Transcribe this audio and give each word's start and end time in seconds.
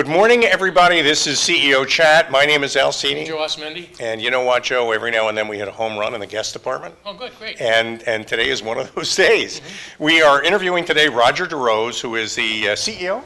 Good 0.00 0.08
morning, 0.08 0.44
everybody. 0.44 1.02
This 1.02 1.26
is 1.26 1.36
CEO 1.36 1.86
Chat. 1.86 2.30
My 2.30 2.46
name 2.46 2.64
is 2.64 2.74
Al 2.74 2.90
Cini. 2.90 3.26
Joe 3.26 3.36
Osmendi? 3.36 4.00
And 4.00 4.18
you 4.18 4.30
know 4.30 4.40
what, 4.40 4.62
Joe? 4.62 4.92
Every 4.92 5.10
now 5.10 5.28
and 5.28 5.36
then 5.36 5.46
we 5.46 5.58
hit 5.58 5.68
a 5.68 5.72
home 5.72 5.98
run 5.98 6.14
in 6.14 6.20
the 6.20 6.26
guest 6.26 6.54
department. 6.54 6.94
Oh, 7.04 7.12
good, 7.12 7.32
great. 7.38 7.60
And, 7.60 8.02
and 8.04 8.26
today 8.26 8.48
is 8.48 8.62
one 8.62 8.78
of 8.78 8.94
those 8.94 9.14
days. 9.28 9.60
We 9.98 10.22
are 10.22 10.42
interviewing 10.42 10.86
today 10.86 11.08
Rodger 11.08 11.44
DeRose, 11.44 12.00
who 12.00 12.16
is 12.16 12.34
the 12.34 12.70
uh, 12.70 12.72
CEO 12.72 13.22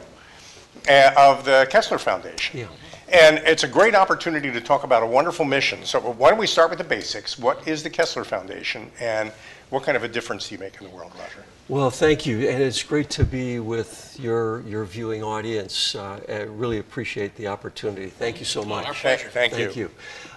uh, 0.89 1.11
of 1.17 1.45
the 1.45 1.65
Kessler 1.69 1.97
Foundation. 1.97 2.59
Yeah. 2.59 2.67
And 3.07 3.37
it's 3.45 3.63
a 3.63 3.69
great 3.69 3.95
opportunity 3.95 4.51
to 4.51 4.59
talk 4.59 4.83
about 4.83 5.01
a 5.01 5.07
wonderful 5.07 5.45
mission. 5.45 5.85
So 5.85 6.01
why 6.01 6.29
don't 6.29 6.39
we 6.39 6.45
start 6.45 6.71
with 6.71 6.79
the 6.79 6.83
basics? 6.83 7.39
What 7.39 7.65
is 7.65 7.83
the 7.83 7.89
Kessler 7.89 8.25
Foundation 8.25 8.91
and 8.99 9.31
what 9.69 9.83
kind 9.83 9.95
of 9.95 10.03
a 10.03 10.09
difference 10.09 10.49
do 10.49 10.55
you 10.55 10.59
make 10.59 10.75
in 10.81 10.89
the 10.89 10.93
world, 10.93 11.13
Rodger? 11.17 11.45
Well, 11.67 11.89
thank 11.89 12.27
you, 12.27 12.47
and 12.47 12.61
it's 12.61 12.83
great 12.83 13.09
to 13.11 13.25
be 13.25 13.59
with 13.59 14.19
your 14.19 14.61
your 14.67 14.85
viewing 14.85 15.23
audience. 15.23 15.95
Uh, 15.95 16.19
I 16.29 16.41
really 16.43 16.77
appreciate 16.77 17.35
the 17.35 17.47
opportunity. 17.47 18.07
Thank 18.07 18.37
you 18.39 18.45
so 18.45 18.63
much. 18.63 18.85
our 18.85 18.93
Thank- 18.93 19.21
pleasure. 19.21 19.29
Thank 19.29 19.53
you. 19.53 19.65
Thank 19.65 19.75
you. 19.75 19.89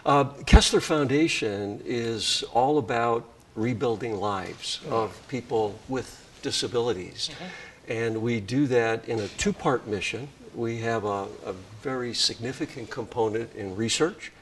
Uh, 0.06 0.24
Kessler 0.46 0.80
Foundation 0.80 1.82
is 1.84 2.44
all 2.54 2.78
about 2.78 3.28
rebuilding 3.56 4.16
lives 4.16 4.80
of 4.88 5.20
people 5.28 5.78
with 5.86 6.24
disabilities. 6.40 7.28
And 7.88 8.22
we 8.22 8.40
do 8.40 8.66
that 8.68 9.06
in 9.06 9.20
a 9.20 9.28
two 9.28 9.52
part 9.52 9.86
mission. 9.86 10.28
We 10.54 10.78
have 10.78 11.04
a, 11.04 11.26
a 11.44 11.52
very 11.82 12.14
significant 12.14 12.88
component 12.88 13.54
in 13.54 13.76
research 13.76 14.32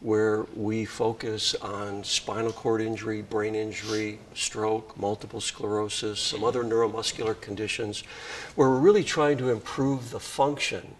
where 0.00 0.46
we 0.56 0.84
focus 0.84 1.54
on 1.56 2.02
spinal 2.02 2.52
cord 2.52 2.80
injury, 2.80 3.20
brain 3.20 3.54
injury, 3.54 4.18
stroke, 4.34 4.98
multiple 4.98 5.40
sclerosis, 5.40 6.18
some 6.18 6.42
other 6.42 6.64
neuromuscular 6.64 7.38
conditions, 7.40 8.02
where 8.54 8.70
we're 8.70 8.78
really 8.78 9.04
trying 9.04 9.36
to 9.36 9.50
improve 9.50 10.10
the 10.10 10.20
function 10.20 10.94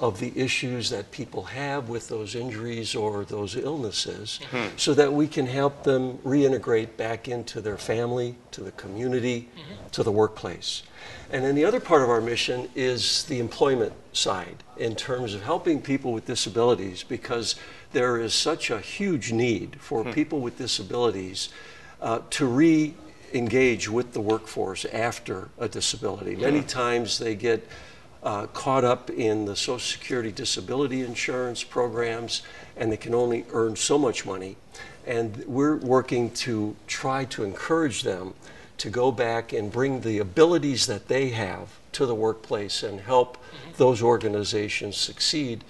of 0.00 0.18
the 0.18 0.32
issues 0.38 0.90
that 0.90 1.10
people 1.12 1.44
have 1.44 1.88
with 1.88 2.08
those 2.08 2.34
injuries 2.34 2.94
or 2.94 3.24
those 3.24 3.56
illnesses 3.56 4.40
mm-hmm. 4.50 4.76
so 4.76 4.92
that 4.92 5.12
we 5.12 5.28
can 5.28 5.46
help 5.46 5.84
them 5.84 6.18
reintegrate 6.18 6.96
back 6.96 7.28
into 7.28 7.60
their 7.60 7.78
family, 7.78 8.34
to 8.50 8.60
the 8.62 8.72
community, 8.72 9.48
mm-hmm. 9.56 9.88
to 9.92 10.02
the 10.02 10.10
workplace. 10.10 10.82
And 11.30 11.44
then 11.44 11.54
the 11.54 11.64
other 11.64 11.80
part 11.80 12.02
of 12.02 12.10
our 12.10 12.20
mission 12.20 12.68
is 12.74 13.24
the 13.24 13.38
employment 13.38 13.92
side 14.12 14.62
in 14.76 14.96
terms 14.96 15.32
of 15.32 15.42
helping 15.42 15.80
people 15.80 16.12
with 16.12 16.26
disabilities 16.26 17.04
because 17.04 17.54
there 17.94 18.18
is 18.18 18.34
such 18.34 18.70
a 18.70 18.80
huge 18.80 19.32
need 19.32 19.76
for 19.80 20.04
people 20.04 20.40
with 20.40 20.58
disabilities 20.58 21.48
uh, 22.02 22.20
to 22.30 22.46
re 22.46 22.94
engage 23.32 23.88
with 23.88 24.12
the 24.12 24.20
workforce 24.20 24.84
after 24.86 25.48
a 25.58 25.68
disability. 25.68 26.36
Many 26.36 26.62
times 26.62 27.18
they 27.18 27.34
get 27.34 27.66
uh, 28.22 28.46
caught 28.48 28.84
up 28.84 29.10
in 29.10 29.44
the 29.44 29.56
Social 29.56 29.78
Security 29.78 30.30
disability 30.30 31.02
insurance 31.02 31.64
programs, 31.64 32.42
and 32.76 32.92
they 32.92 32.96
can 32.96 33.14
only 33.14 33.44
earn 33.52 33.74
so 33.76 33.98
much 33.98 34.24
money. 34.24 34.56
And 35.06 35.44
we're 35.46 35.76
working 35.76 36.30
to 36.30 36.76
try 36.86 37.24
to 37.26 37.44
encourage 37.44 38.02
them 38.02 38.34
to 38.78 38.90
go 38.90 39.12
back 39.12 39.52
and 39.52 39.70
bring 39.70 40.00
the 40.00 40.18
abilities 40.18 40.86
that 40.86 41.08
they 41.08 41.30
have 41.30 41.68
to 41.92 42.06
the 42.06 42.14
workplace 42.14 42.82
and 42.82 43.00
help 43.00 43.38
those 43.76 44.02
organizations 44.02 44.96
succeed 44.96 45.64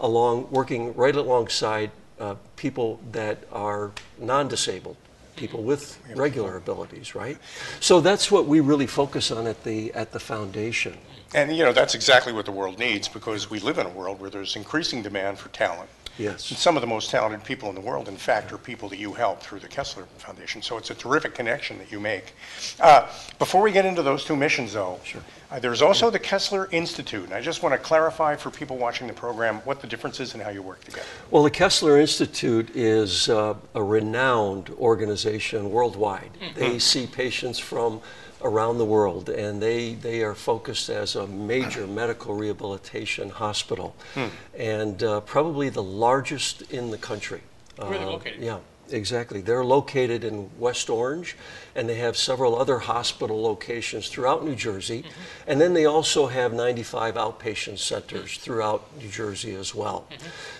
along 0.00 0.48
working 0.50 0.94
right 0.94 1.16
alongside 1.16 1.90
uh, 2.20 2.34
people 2.56 3.00
that 3.12 3.38
are 3.52 3.90
non-disabled 4.18 4.96
people 5.36 5.62
with 5.62 5.98
regular 6.16 6.56
abilities 6.56 7.14
right 7.14 7.38
so 7.80 8.00
that's 8.00 8.30
what 8.30 8.46
we 8.46 8.58
really 8.60 8.86
focus 8.88 9.30
on 9.30 9.46
at 9.46 9.62
the 9.64 9.92
at 9.94 10.10
the 10.12 10.20
foundation 10.20 10.96
And, 11.34 11.54
you 11.54 11.62
know, 11.62 11.74
that's 11.74 11.94
exactly 11.94 12.32
what 12.32 12.46
the 12.46 12.52
world 12.52 12.78
needs 12.78 13.06
because 13.06 13.50
we 13.50 13.58
live 13.60 13.76
in 13.78 13.86
a 13.86 13.90
world 13.90 14.18
where 14.18 14.30
there's 14.30 14.56
increasing 14.56 15.02
demand 15.02 15.38
for 15.38 15.50
talent. 15.50 15.90
yes 16.16 16.48
And 16.50 16.58
some 16.58 16.74
of 16.76 16.80
the 16.80 16.86
most 16.88 17.10
talented 17.10 17.44
people 17.44 17.68
in 17.68 17.74
the 17.74 17.82
world, 17.90 18.08
in 18.08 18.16
fact, 18.16 18.50
are 18.50 18.56
people 18.58 18.88
that 18.88 18.98
you 18.98 19.12
help 19.12 19.42
through 19.42 19.60
the 19.60 19.68
Kessler 19.68 20.06
Foundation. 20.16 20.62
So 20.62 20.78
it's 20.78 20.90
a 20.90 20.94
terrific 20.94 21.34
connection 21.34 21.76
that 21.78 21.92
you 21.92 22.00
make. 22.00 22.32
Uh, 22.80 23.00
before 23.38 23.60
we 23.62 23.72
get 23.72 23.84
into 23.84 24.02
those 24.02 24.24
two 24.24 24.36
missions, 24.36 24.72
though, 24.72 24.98
Sure. 25.04 25.22
Uh, 25.50 25.58
there's 25.58 25.82
also 25.82 26.10
the 26.10 26.18
Kessler 26.18 26.68
Institute. 26.72 27.24
And 27.24 27.34
I 27.34 27.40
just 27.40 27.62
want 27.62 27.72
to 27.72 27.78
clarify 27.78 28.36
for 28.36 28.50
people 28.50 28.76
watching 28.76 29.06
the 29.06 29.14
program 29.14 29.56
what 29.64 29.80
the 29.80 29.86
difference 29.86 30.20
is 30.20 30.34
and 30.34 30.42
how 30.42 30.50
you 30.50 30.62
work 30.62 30.84
together. 30.84 31.06
Well, 31.30 31.42
the 31.42 31.50
Kessler 31.50 31.98
Institute 31.98 32.70
is 32.76 33.28
uh, 33.28 33.54
a 33.74 33.82
renowned 33.82 34.70
organization 34.78 35.70
worldwide. 35.70 36.30
They 36.54 36.78
see 36.78 37.06
patients 37.06 37.58
from 37.58 38.00
around 38.42 38.78
the 38.78 38.84
world, 38.84 39.28
and 39.30 39.60
they, 39.60 39.94
they 39.94 40.22
are 40.22 40.34
focused 40.34 40.88
as 40.90 41.16
a 41.16 41.26
major 41.26 41.86
medical 41.88 42.34
rehabilitation 42.34 43.30
hospital, 43.30 43.96
and 44.56 45.02
uh, 45.02 45.20
probably 45.22 45.70
the 45.70 45.82
largest 45.82 46.62
in 46.70 46.90
the 46.90 46.98
country. 46.98 47.40
Where 47.76 47.88
are 47.88 47.98
they 47.98 48.04
Uh, 48.04 48.10
located? 48.10 48.40
Yeah, 48.40 48.58
exactly. 48.92 49.40
They're 49.40 49.64
located 49.64 50.24
in 50.24 50.50
West 50.58 50.90
Orange, 50.90 51.36
and 51.74 51.88
they 51.88 51.96
have 51.96 52.16
several 52.16 52.58
other 52.58 52.78
hospital 52.78 53.42
locations 53.42 54.08
throughout 54.08 54.44
New 54.44 54.54
Jersey. 54.54 55.04
And 55.46 55.60
then 55.60 55.74
they 55.74 55.86
also 55.86 56.26
have 56.26 56.52
95 56.52 57.14
outpatient 57.14 57.78
centers 57.78 58.36
throughout 58.38 58.84
New 58.98 59.08
Jersey 59.08 59.54
as 59.54 59.74
well. 59.74 60.08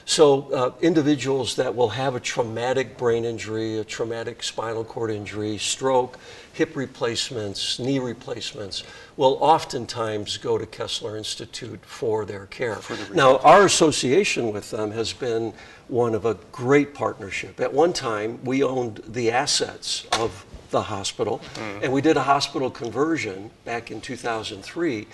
So 0.05 0.51
uh, 0.53 0.73
individuals 0.81 1.57
that 1.57 1.75
will 1.75 1.91
have 1.91 2.15
a 2.15 2.21
traumatic 2.21 2.97
brain 2.97 3.25
injury, 3.25 3.79
a 3.79 3.85
traumatic 3.85 4.43
spinal 4.43 4.85
cord 4.85 5.11
injury, 5.11 5.59
stroke, 5.59 6.19
hip 6.53 6.75
replacements, 6.75 7.79
knee 7.79 8.01
replacements, 8.01 8.83
will 9.17 9.39
oftentimes 9.41 10.37
go 10.39 10.59
to 10.59 10.67
Kessler 10.67 11.17
Institute 11.17 11.79
for 11.85 12.25
their 12.25 12.47
care. 12.47 12.79
now, 13.15 13.39
our 13.39 13.65
association 13.65 14.53
with 14.53 14.71
them 14.71 14.91
has 14.91 15.13
been 15.13 15.53
one 15.89 16.15
of 16.15 16.25
a 16.25 16.35
great 16.53 16.95
partnership. 16.95 17.61
At 17.61 17.73
one 17.73 17.93
time, 17.93 18.39
we 18.45 18.63
owned 18.63 19.03
the 19.07 19.31
assets 19.31 20.07
of 20.13 20.45
the 20.71 20.83
hospital, 20.83 21.41
and 21.83 21.93
we 21.93 22.03
did 22.03 22.17
a 22.17 22.23
hospital 22.23 22.71
conversion 22.71 23.51
back 23.65 23.91
in 23.91 24.01
2003. 24.01 25.07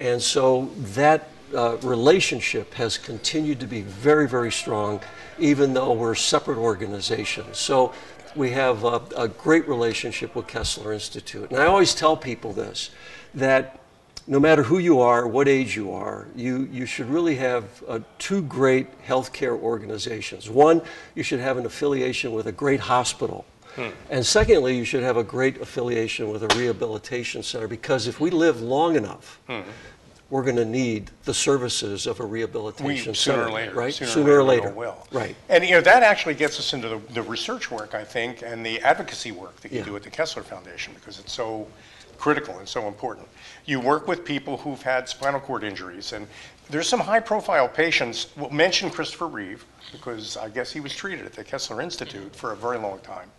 And 0.00 0.20
so 0.20 0.70
that 0.76 1.30
uh, 1.54 1.78
relationship 1.82 2.74
has 2.74 2.98
continued 2.98 3.58
to 3.60 3.66
be 3.66 3.80
very, 3.80 4.28
very 4.28 4.52
strong, 4.52 5.00
even 5.38 5.72
though 5.72 5.92
we're 5.92 6.14
separate 6.14 6.58
organizations. 6.58 7.58
So 7.58 7.94
we 8.36 8.50
have 8.50 8.84
a, 8.84 9.00
a 9.16 9.28
great 9.28 9.66
relationship 9.66 10.34
with 10.34 10.46
Kessler 10.46 10.92
Institute. 10.92 11.50
And 11.50 11.58
I 11.58 11.66
always 11.66 11.94
tell 11.94 12.16
people 12.16 12.52
this 12.52 12.90
that 13.34 13.80
no 14.28 14.38
matter 14.38 14.62
who 14.62 14.78
you 14.78 15.00
are, 15.00 15.26
what 15.26 15.48
age 15.48 15.74
you 15.74 15.90
are, 15.90 16.26
you, 16.36 16.68
you 16.70 16.84
should 16.84 17.08
really 17.08 17.34
have 17.36 17.64
uh, 17.88 17.98
two 18.18 18.42
great 18.42 18.86
healthcare 19.06 19.58
organizations. 19.58 20.50
One, 20.50 20.82
you 21.14 21.22
should 21.22 21.40
have 21.40 21.56
an 21.56 21.64
affiliation 21.64 22.32
with 22.32 22.46
a 22.46 22.52
great 22.52 22.80
hospital. 22.80 23.44
And 24.10 24.26
secondly, 24.26 24.76
you 24.76 24.84
should 24.84 25.04
have 25.04 25.16
a 25.16 25.22
great 25.22 25.60
affiliation 25.60 26.30
with 26.30 26.42
a 26.42 26.48
rehabilitation 26.58 27.44
center 27.44 27.68
because 27.68 28.08
if 28.08 28.18
we 28.18 28.28
live 28.30 28.60
long 28.60 28.96
enough, 28.96 29.38
we're 30.30 30.42
going 30.42 30.56
to 30.56 30.64
need 30.64 31.12
the 31.24 31.32
services 31.32 32.08
of 32.08 32.18
a 32.18 32.24
We, 32.26 32.40
rehabilitation 32.40 33.14
sooner 33.14 33.36
center. 33.36 33.48
or 33.48 33.52
later. 33.52 33.74
right? 33.74 33.94
Sooner, 33.94 34.32
or 34.32 34.42
we 34.42 34.48
later. 34.48 34.68
all 34.70 34.74
will. 34.74 35.06
Right. 35.12 35.36
And, 35.48 35.64
you 35.64 35.70
know, 35.70 35.80
that 35.80 36.02
actually 36.02 36.34
gets 36.34 36.58
us 36.58 36.72
into 36.74 36.88
the, 36.88 36.98
the 37.14 37.22
research 37.22 37.70
work, 37.70 37.94
I 37.94 38.02
think, 38.02 38.42
and 38.42 38.66
the 38.66 38.80
advocacy 38.80 39.30
work 39.30 39.56
that 39.60 39.70
you 39.70 39.78
Yeah. 39.78 39.84
do 39.84 39.94
at 39.96 40.02
the 40.02 40.10
Kessler 40.10 40.42
Foundation 40.42 40.92
because 40.94 41.20
it's 41.20 41.32
so 41.32 41.68
critical 42.18 42.58
and 42.58 42.68
so 42.68 42.86
important. 42.88 43.26
You 43.64 43.80
work 43.80 44.08
with 44.08 44.24
people 44.24 44.56
who've 44.56 44.82
had 44.82 45.08
spinal 45.08 45.40
cord 45.40 45.64
injuries, 45.64 46.12
and 46.12 46.26
there's 46.68 46.88
some 46.88 47.00
high-profile 47.00 47.68
patients. 47.68 48.28
We'll 48.36 48.50
mention 48.50 48.90
Christopher 48.90 49.28
Reeve 49.28 49.64
because 49.92 50.36
I 50.36 50.48
guess 50.50 50.70
he 50.70 50.80
was 50.80 50.94
treated 50.94 51.24
at 51.24 51.32
the 51.32 51.44
Kessler 51.44 51.80
Institute 51.80 52.34
for 52.34 52.52
a 52.52 52.56
very 52.56 52.78
long 52.78 52.98
time. 53.00 53.30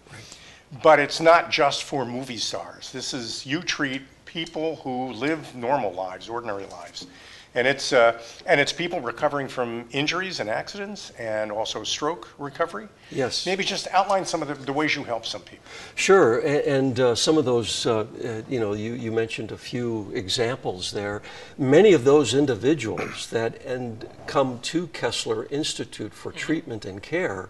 But 0.81 0.99
it's 0.99 1.19
not 1.19 1.51
just 1.51 1.83
for 1.83 2.05
movie 2.05 2.37
stars. 2.37 2.91
This 2.91 3.13
is, 3.13 3.45
you 3.45 3.61
treat 3.61 4.01
people 4.25 4.77
who 4.77 5.11
live 5.13 5.55
normal 5.55 5.91
lives, 5.93 6.29
ordinary 6.29 6.65
lives. 6.67 7.07
And 7.55 7.65
it's, 7.65 7.93
uh, 7.93 8.21
and 8.45 8.61
it's 8.61 8.71
people 8.71 9.01
recovering 9.01 9.47
from 9.47 9.85
injuries 9.91 10.39
and 10.39 10.49
accidents 10.49 11.11
and 11.17 11.51
also 11.51 11.83
stroke 11.83 12.29
recovery. 12.37 12.87
Yes. 13.09 13.45
Maybe 13.45 13.63
just 13.63 13.87
outline 13.87 14.23
some 14.25 14.43
of 14.43 14.47
the, 14.47 14.53
the 14.53 14.73
ways 14.73 14.95
you 14.95 15.03
help 15.03 15.25
some 15.25 15.41
people. 15.41 15.65
Sure, 15.95 16.39
and 16.39 16.99
uh, 16.99 17.15
some 17.15 17.37
of 17.39 17.45
those, 17.45 17.87
uh, 17.87 18.05
uh, 18.23 18.41
you 18.47 18.59
know, 18.59 18.73
you, 18.73 18.93
you 18.93 19.11
mentioned 19.11 19.51
a 19.51 19.57
few 19.57 20.11
examples 20.13 20.91
there. 20.91 21.23
Many 21.57 21.93
of 21.93 22.03
those 22.03 22.35
individuals 22.35 23.27
that 23.31 23.63
and 23.65 24.07
come 24.27 24.59
to 24.59 24.87
Kessler 24.87 25.45
Institute 25.45 26.13
for 26.13 26.31
treatment 26.31 26.85
and 26.85 27.01
care 27.01 27.49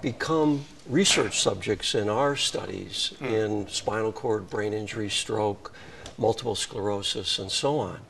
become 0.00 0.64
research 0.88 1.40
subjects 1.40 1.94
in 1.94 2.08
our 2.08 2.36
studies 2.36 3.12
in 3.20 3.68
spinal 3.68 4.12
cord, 4.12 4.48
brain 4.48 4.72
injury, 4.72 5.10
stroke, 5.10 5.72
multiple 6.18 6.54
sclerosis, 6.54 7.38
and 7.38 7.50
so 7.50 7.78
on. 7.78 8.00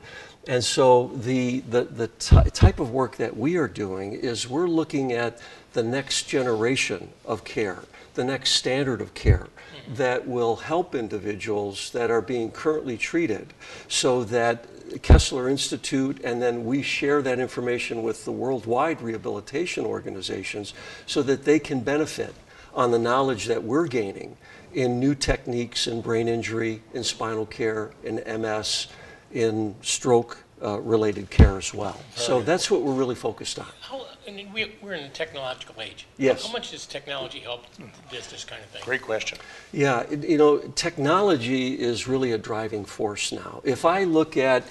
And 0.48 0.64
so 0.64 1.08
the, 1.08 1.60
the, 1.60 1.84
the 1.84 2.08
ty- 2.08 2.44
type 2.44 2.78
of 2.78 2.90
work 2.90 3.16
that 3.16 3.36
we 3.36 3.56
are 3.56 3.66
doing 3.66 4.12
is 4.12 4.48
we're 4.48 4.68
looking 4.68 5.12
at 5.12 5.40
the 5.72 5.82
next 5.82 6.28
generation 6.28 7.10
of 7.24 7.44
care, 7.44 7.82
the 8.14 8.24
next 8.24 8.52
standard 8.52 9.00
of 9.00 9.12
care 9.14 9.48
that 9.94 10.26
will 10.26 10.56
help 10.56 10.94
individuals 10.94 11.90
that 11.90 12.10
are 12.10 12.22
being 12.22 12.50
currently 12.50 12.96
treated 12.96 13.52
so 13.88 14.24
that 14.24 14.66
Kessler 15.02 15.48
Institute 15.48 16.20
and 16.22 16.40
then 16.40 16.64
we 16.64 16.80
share 16.80 17.22
that 17.22 17.38
information 17.38 18.02
with 18.02 18.24
the 18.24 18.32
worldwide 18.32 19.00
rehabilitation 19.00 19.84
organizations 19.84 20.74
so 21.06 21.22
that 21.22 21.44
they 21.44 21.58
can 21.58 21.80
benefit 21.80 22.34
on 22.72 22.90
the 22.90 22.98
knowledge 22.98 23.46
that 23.46 23.64
we're 23.64 23.86
gaining 23.86 24.36
in 24.74 25.00
new 25.00 25.14
techniques 25.14 25.86
in 25.86 26.00
brain 26.00 26.28
injury, 26.28 26.82
in 26.92 27.02
spinal 27.02 27.46
care, 27.46 27.90
in 28.04 28.16
MS, 28.40 28.88
in 29.32 29.74
stroke 29.82 30.38
uh, 30.62 30.80
related 30.80 31.28
care 31.30 31.58
as 31.58 31.74
well. 31.74 31.98
So 32.14 32.40
that's 32.40 32.70
what 32.70 32.82
we're 32.82 32.94
really 32.94 33.14
focused 33.14 33.58
on. 33.58 33.66
How, 33.80 34.06
I 34.26 34.30
mean, 34.30 34.52
we, 34.52 34.72
we're 34.82 34.94
in 34.94 35.04
a 35.04 35.08
technological 35.10 35.80
age. 35.82 36.06
Yes. 36.16 36.46
How 36.46 36.52
much 36.52 36.70
does 36.70 36.86
technology 36.86 37.40
help 37.40 37.64
this, 38.10 38.26
this 38.28 38.44
kind 38.44 38.62
of 38.62 38.68
thing? 38.70 38.82
Great 38.84 39.02
question. 39.02 39.38
Yeah, 39.72 40.00
it- 40.10 40.24
you 40.24 40.38
know, 40.38 40.58
technology 40.74 41.74
is 41.78 42.08
really 42.08 42.32
a 42.32 42.38
driving 42.38 42.84
force 42.84 43.32
now. 43.32 43.60
If 43.64 43.84
I 43.84 44.04
look 44.04 44.36
at 44.36 44.64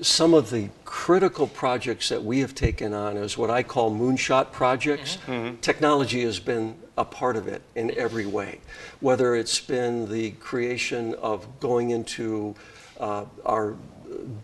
some 0.00 0.34
of 0.34 0.50
the 0.50 0.68
critical 0.84 1.46
projects 1.46 2.08
that 2.08 2.22
we 2.24 2.40
have 2.40 2.54
taken 2.54 2.92
on 2.92 3.16
as 3.16 3.38
what 3.38 3.50
I 3.50 3.62
call 3.62 3.90
moonshot 3.92 4.50
projects, 4.50 5.18
technology 5.60 6.22
has 6.22 6.40
been 6.40 6.76
a 6.98 7.04
part 7.04 7.36
of 7.36 7.46
it 7.46 7.62
in 7.76 7.96
every 7.96 8.26
way. 8.26 8.60
Whether 9.00 9.36
it's 9.36 9.60
been 9.60 10.10
the 10.10 10.32
creation 10.32 11.14
of 11.14 11.46
going 11.60 11.90
into 11.90 12.54
uh, 13.02 13.24
our 13.44 13.76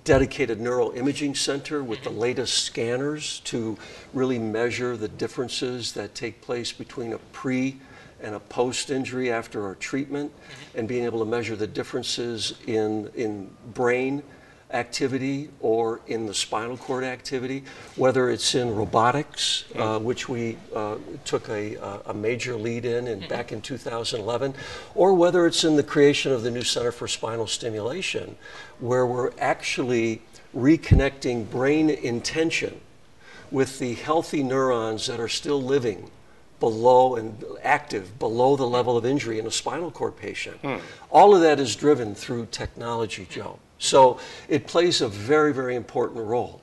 dedicated 0.05 0.59
neuroimaging 0.59 1.37
center 1.37 1.83
with 1.85 2.03
the 2.03 2.11
latest 2.11 2.65
scanners 2.65 3.41
to 3.41 3.79
really 4.13 4.39
measure 4.39 4.97
the 4.97 5.09
differences 5.09 5.93
that 5.93 6.15
take 6.15 6.41
place 6.41 6.73
between 6.73 7.13
a 7.13 7.19
pre 7.33 7.79
and 8.21 8.35
a 8.35 8.41
post 8.41 8.91
injury 8.91 9.31
after 9.31 9.65
our 9.65 9.77
treatment 9.77 10.33
and 10.75 10.89
being 10.89 11.05
able 11.05 11.21
to 11.21 11.25
measure 11.25 11.55
the 11.55 11.67
differences 11.67 12.55
in, 12.67 13.09
in 13.15 13.49
brain 13.75 14.23
activity 14.71 15.49
or 15.61 16.01
in 16.07 16.27
the 16.27 16.35
spinal 16.35 16.77
cord 16.77 17.05
activity, 17.05 17.65
whether 17.97 18.31
it's 18.31 18.55
in 18.55 18.75
robotics, 18.75 19.65
uh, 19.77 19.99
which 19.99 20.29
we 20.29 20.57
uh, 20.75 20.97
took 21.25 21.49
a, 21.49 21.75
a- 21.77 22.01
a 22.07 22.15
major 22.15 22.55
lead 22.57 22.85
in, 22.85 23.07
in 23.09 23.27
back 23.29 23.51
in 23.53 23.61
2011, 23.63 24.55
or 24.95 25.15
whether 25.15 25.47
it's 25.47 25.65
in 25.65 25.77
the 25.77 25.83
creation 25.83 26.33
of 26.33 26.43
the 26.43 26.51
new 26.51 26.63
Center 26.63 26.93
for 26.93 27.09
Spinal 27.09 27.47
Stimulation, 27.47 28.37
where 28.79 29.07
we're 29.07 29.33
actually 29.39 30.21
reconnecting 30.57 31.49
brain 31.51 31.91
intention 31.91 32.81
with 33.51 33.79
the 33.79 33.95
healthy 33.95 34.43
neurons 34.43 35.07
that 35.07 35.19
are 35.19 35.29
still 35.29 35.63
living 35.63 36.11
below 36.61 37.17
and 37.17 37.43
active 37.63 38.19
below 38.19 38.57
the 38.57 38.67
level 38.67 38.97
of 38.97 39.07
injury 39.07 39.39
in 39.39 39.47
a 39.47 39.51
spinal 39.51 39.91
cord 39.91 40.17
patient. 40.17 40.59
All 41.11 41.35
of 41.35 41.41
that 41.43 41.61
is 41.61 41.77
driven 41.77 42.15
through 42.15 42.47
technology, 42.51 43.27
Joe. 43.31 43.59
So 43.79 44.21
it 44.49 44.67
plays 44.67 45.01
a 45.01 45.09
very, 45.09 45.53
very 45.53 45.77
important 45.77 46.25
role. 46.25 46.61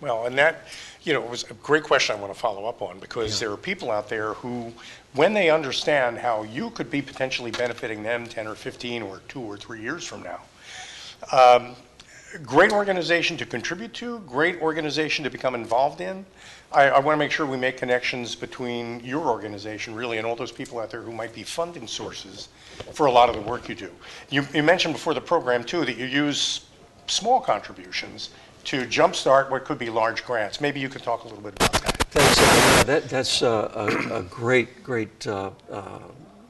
Well, 0.00 0.26
and 0.26 0.36
that, 0.38 0.66
you 1.02 1.12
know, 1.12 1.20
was 1.20 1.44
a 1.44 1.54
great 1.54 1.84
question 1.84 2.16
I 2.16 2.20
want 2.20 2.32
to 2.32 2.38
follow 2.38 2.66
up 2.66 2.82
on 2.82 2.98
because 2.98 3.38
there 3.38 3.52
are 3.52 3.56
people 3.56 3.90
out 3.90 4.08
there 4.08 4.34
who, 4.34 4.72
when 5.14 5.32
they 5.32 5.48
understand 5.48 6.18
how 6.18 6.42
you 6.42 6.70
could 6.70 6.90
be 6.90 7.00
potentially 7.00 7.52
benefiting 7.52 8.02
them 8.02 8.26
10 8.26 8.48
or 8.48 8.56
15 8.56 9.02
or 9.02 9.20
two 9.28 9.40
or 9.40 9.56
three 9.56 9.80
years 9.80 10.04
from 10.04 10.24
now, 10.24 10.40
um, 11.30 11.76
great 12.44 12.72
organization 12.72 13.36
to 13.36 13.46
contribute 13.46 13.94
to, 13.94 14.18
great 14.20 14.60
organization 14.60 15.22
to 15.22 15.30
become 15.30 15.54
involved 15.54 16.00
in. 16.00 16.26
I, 16.72 16.88
I 16.88 16.98
want 16.98 17.14
to 17.14 17.18
make 17.18 17.30
sure 17.30 17.46
we 17.46 17.56
make 17.56 17.76
connections 17.76 18.34
between 18.34 19.00
your 19.00 19.28
organization, 19.28 19.94
really, 19.94 20.18
and 20.18 20.26
all 20.26 20.34
those 20.34 20.52
people 20.52 20.80
out 20.80 20.90
there 20.90 21.02
who 21.02 21.12
might 21.12 21.34
be 21.34 21.42
funding 21.42 21.86
sources 21.86 22.48
for 22.92 23.06
a 23.06 23.10
lot 23.10 23.28
of 23.28 23.34
the 23.34 23.40
work 23.42 23.68
you 23.68 23.74
do. 23.74 23.90
You, 24.30 24.46
you 24.54 24.62
mentioned 24.62 24.94
before 24.94 25.14
the 25.14 25.20
program, 25.20 25.64
too, 25.64 25.84
that 25.84 25.96
you 25.96 26.06
use 26.06 26.66
small 27.06 27.40
contributions 27.40 28.30
to 28.64 28.82
jumpstart 28.86 29.50
what 29.50 29.64
could 29.64 29.78
be 29.78 29.90
large 29.90 30.24
grants. 30.24 30.60
Maybe 30.60 30.80
you 30.80 30.88
could 30.88 31.02
talk 31.02 31.24
a 31.24 31.28
little 31.28 31.42
bit 31.42 31.54
about 31.56 31.72
that. 31.72 32.06
Thanks. 32.10 32.38
Al. 32.38 32.84
That, 32.84 33.08
that's 33.08 33.42
a, 33.42 33.48
a, 33.48 34.18
a 34.18 34.22
great, 34.22 34.82
great 34.82 35.26
uh, 35.26 35.50
uh, 35.70 35.98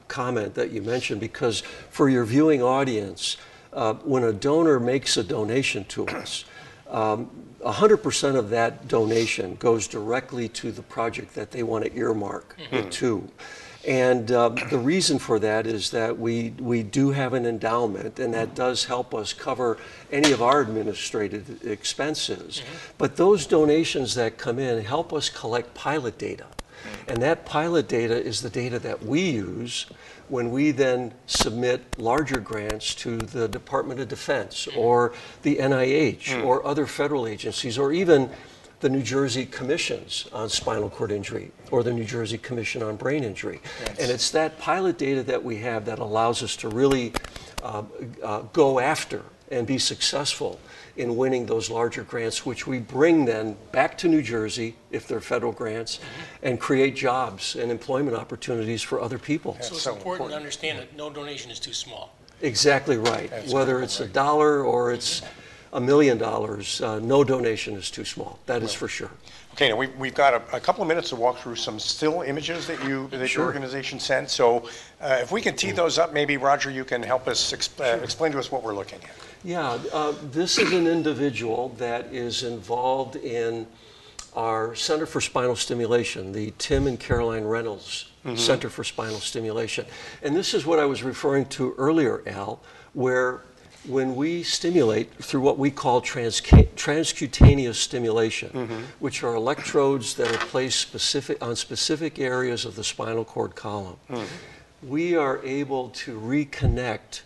comment 0.07 0.53
that 0.55 0.71
you 0.71 0.81
mentioned 0.81 1.19
because 1.19 1.61
for 1.89 2.09
your 2.09 2.25
viewing 2.25 2.61
audience, 2.61 3.37
uh, 3.71 3.93
when 3.95 4.23
a 4.23 4.33
donor 4.33 4.79
makes 4.79 5.17
a 5.17 5.23
donation 5.23 5.85
to 5.85 6.07
us, 6.07 6.45
um, 6.89 7.29
100% 7.61 8.35
of 8.35 8.49
that 8.49 8.87
donation 8.87 9.55
goes 9.55 9.87
directly 9.87 10.47
to 10.49 10.71
the 10.71 10.83
project 10.83 11.33
that 11.33 11.49
they 11.49 11.63
want 11.63 11.85
to 11.85 11.95
earmark 11.97 12.55
it 12.71 12.91
to. 12.91 13.27
And 13.85 14.31
uh, 14.31 14.49
the 14.69 14.77
reason 14.77 15.19
for 15.19 15.39
that 15.39 15.67
is 15.67 15.91
that 15.91 16.17
we, 16.17 16.51
we 16.51 16.83
do 16.83 17.11
have 17.11 17.33
an 17.33 17.45
endowment, 17.45 18.17
and 18.17 18.33
that 18.33 18.55
does 18.55 18.85
help 18.85 19.13
us 19.13 19.33
cover 19.33 19.77
any 20.11 20.31
of 20.31 20.41
our 20.41 20.61
administrative 20.61 21.65
expenses. 21.65 22.59
Mm-hmm. 22.59 22.75
But 22.97 23.17
those 23.17 23.45
donations 23.45 24.15
that 24.15 24.37
come 24.37 24.57
in 24.57 24.83
help 24.85 25.11
us 25.11 25.29
collect 25.29 25.73
pilot 25.73 26.17
data. 26.17 26.45
Mm-hmm. 26.45 27.11
And 27.11 27.21
that 27.23 27.45
pilot 27.45 27.89
data 27.89 28.15
is 28.15 28.41
the 28.41 28.49
data 28.49 28.79
that 28.79 29.03
we 29.03 29.21
use 29.21 29.87
when 30.29 30.51
we 30.51 30.71
then 30.71 31.13
submit 31.27 31.99
larger 31.99 32.39
grants 32.39 32.95
to 32.95 33.17
the 33.17 33.49
Department 33.49 33.99
of 33.99 34.07
Defense 34.07 34.65
mm-hmm. 34.65 34.79
or 34.79 35.13
the 35.41 35.57
NIH 35.57 36.23
mm. 36.23 36.45
or 36.45 36.65
other 36.65 36.87
federal 36.87 37.27
agencies 37.27 37.77
or 37.77 37.91
even 37.91 38.29
the 38.83 38.89
New 38.89 39.01
Jersey 39.01 39.45
commissions 39.45 40.25
on 40.33 40.49
spinal 40.49 40.89
cord 40.89 41.09
injury 41.09 41.51
or 41.71 41.83
the 41.83 41.93
New 41.93 42.03
Jersey 42.03 42.37
Commission 42.37 42.83
on 42.83 42.97
Brain 42.97 43.23
Injury. 43.23 43.61
And 43.97 44.11
it's 44.11 44.29
that 44.31 44.59
pilot 44.59 44.97
data 44.97 45.23
that 45.23 45.41
we 45.41 45.55
have 45.59 45.85
that 45.85 45.99
allows 45.99 46.43
us 46.43 46.57
to 46.57 46.67
really 46.67 47.13
uh, 47.63 47.83
uh, 48.21 48.41
go 48.51 48.79
after 48.79 49.23
and 49.49 49.65
be 49.65 49.77
successful 49.77 50.59
in 50.97 51.15
winning 51.15 51.45
those 51.45 51.69
larger 51.69 52.03
grants, 52.03 52.45
which 52.45 52.67
we 52.67 52.79
bring 52.79 53.23
then 53.23 53.55
back 53.71 53.97
to 53.99 54.09
New 54.09 54.21
Jersey, 54.21 54.75
if 54.91 55.07
they're 55.07 55.21
federal 55.21 55.53
grants, 55.53 56.01
and 56.41 56.59
create 56.59 56.93
jobs 56.93 57.55
and 57.55 57.71
employment 57.71 58.17
opportunities 58.17 58.81
for 58.81 58.99
other 58.99 59.17
people. 59.17 59.57
So 59.61 59.75
it's 59.75 59.83
so 59.83 59.95
important 59.95 60.03
important. 60.05 60.31
to 60.31 60.35
understand 60.35 60.79
that 60.79 60.97
no 60.97 61.09
donation 61.09 61.51
is 61.51 61.59
too 61.59 61.73
small. 61.73 62.13
Exactly 62.41 62.97
right. 62.97 63.31
Whether 63.47 63.81
it's 63.81 64.01
a 64.01 64.07
dollar 64.07 64.65
or 64.65 64.91
it's 64.91 65.21
a 65.73 65.81
million 65.81 66.17
dollars, 66.17 66.81
uh, 66.81 66.99
no 66.99 67.23
donation 67.23 67.75
is 67.75 67.89
too 67.91 68.05
small. 68.05 68.39
That 68.45 68.61
is 68.61 68.73
for 68.73 68.87
sure. 68.87 69.09
Okay, 69.53 69.69
now 69.69 69.75
we, 69.75 69.87
we've 69.87 70.13
got 70.13 70.33
a, 70.33 70.55
a 70.55 70.59
couple 70.59 70.81
of 70.81 70.87
minutes 70.87 71.09
to 71.09 71.15
walk 71.15 71.39
through 71.39 71.55
some 71.55 71.79
still 71.79 72.21
images 72.21 72.65
that 72.67 72.83
you, 72.83 73.07
that 73.09 73.33
your 73.35 73.43
organization 73.43 73.99
sent. 73.99 74.29
So 74.29 74.69
uh, 75.01 75.19
if 75.21 75.31
we 75.31 75.41
can 75.41 75.55
tee 75.55 75.71
those 75.71 75.97
up, 75.97 76.13
maybe 76.13 76.37
Rodger, 76.37 76.71
you 76.71 76.85
can 76.85 77.03
help 77.03 77.27
us, 77.27 77.51
exp- 77.51 77.79
uh, 77.81 78.01
explain 78.03 78.31
to 78.31 78.39
us 78.39 78.51
what 78.51 78.63
we're 78.63 78.75
looking 78.75 78.99
at. 79.03 79.11
Yeah, 79.43 79.77
uh, 79.91 80.13
this 80.31 80.57
is 80.57 80.71
an 80.71 80.87
individual 80.87 81.69
that 81.77 82.05
is 82.13 82.43
involved 82.43 83.15
in 83.15 83.67
our 84.35 84.73
Center 84.73 85.05
for 85.05 85.21
Spinal 85.21 85.55
Stimulation, 85.55 86.31
the 86.31 86.53
Tim 86.57 86.87
and 86.87 86.99
Caroline 86.99 87.43
Reynolds 87.43 88.11
Center 88.35 88.69
for 88.69 88.83
Spinal 88.85 89.19
Stimulation. 89.19 89.85
And 90.21 90.35
this 90.35 90.53
is 90.53 90.65
what 90.65 90.79
I 90.79 90.85
was 90.85 91.03
referring 91.03 91.45
to 91.47 91.75
earlier, 91.77 92.23
Al, 92.25 92.61
where 92.93 93.41
when 93.85 94.15
we 94.15 94.43
stimulate 94.43 95.13
through 95.15 95.41
what 95.41 95.57
we 95.57 95.69
call 95.69 96.01
transca- 96.01 96.69
transcutaneous 96.75 97.75
stimulation, 97.75 98.49
mm-hmm. 98.49 98.81
which 98.99 99.23
are 99.23 99.35
electrodes 99.35 100.13
that 100.15 100.33
are 100.33 100.45
placed 100.45 100.79
specific, 100.79 101.41
on 101.43 101.55
specific 101.55 102.19
areas 102.19 102.65
of 102.65 102.75
the 102.75 102.83
spinal 102.83 103.25
cord 103.25 103.55
column, 103.55 103.97
mm-hmm. 104.09 104.87
we 104.89 105.15
are 105.15 105.43
able 105.43 105.89
to 105.89 106.19
reconnect 106.19 107.21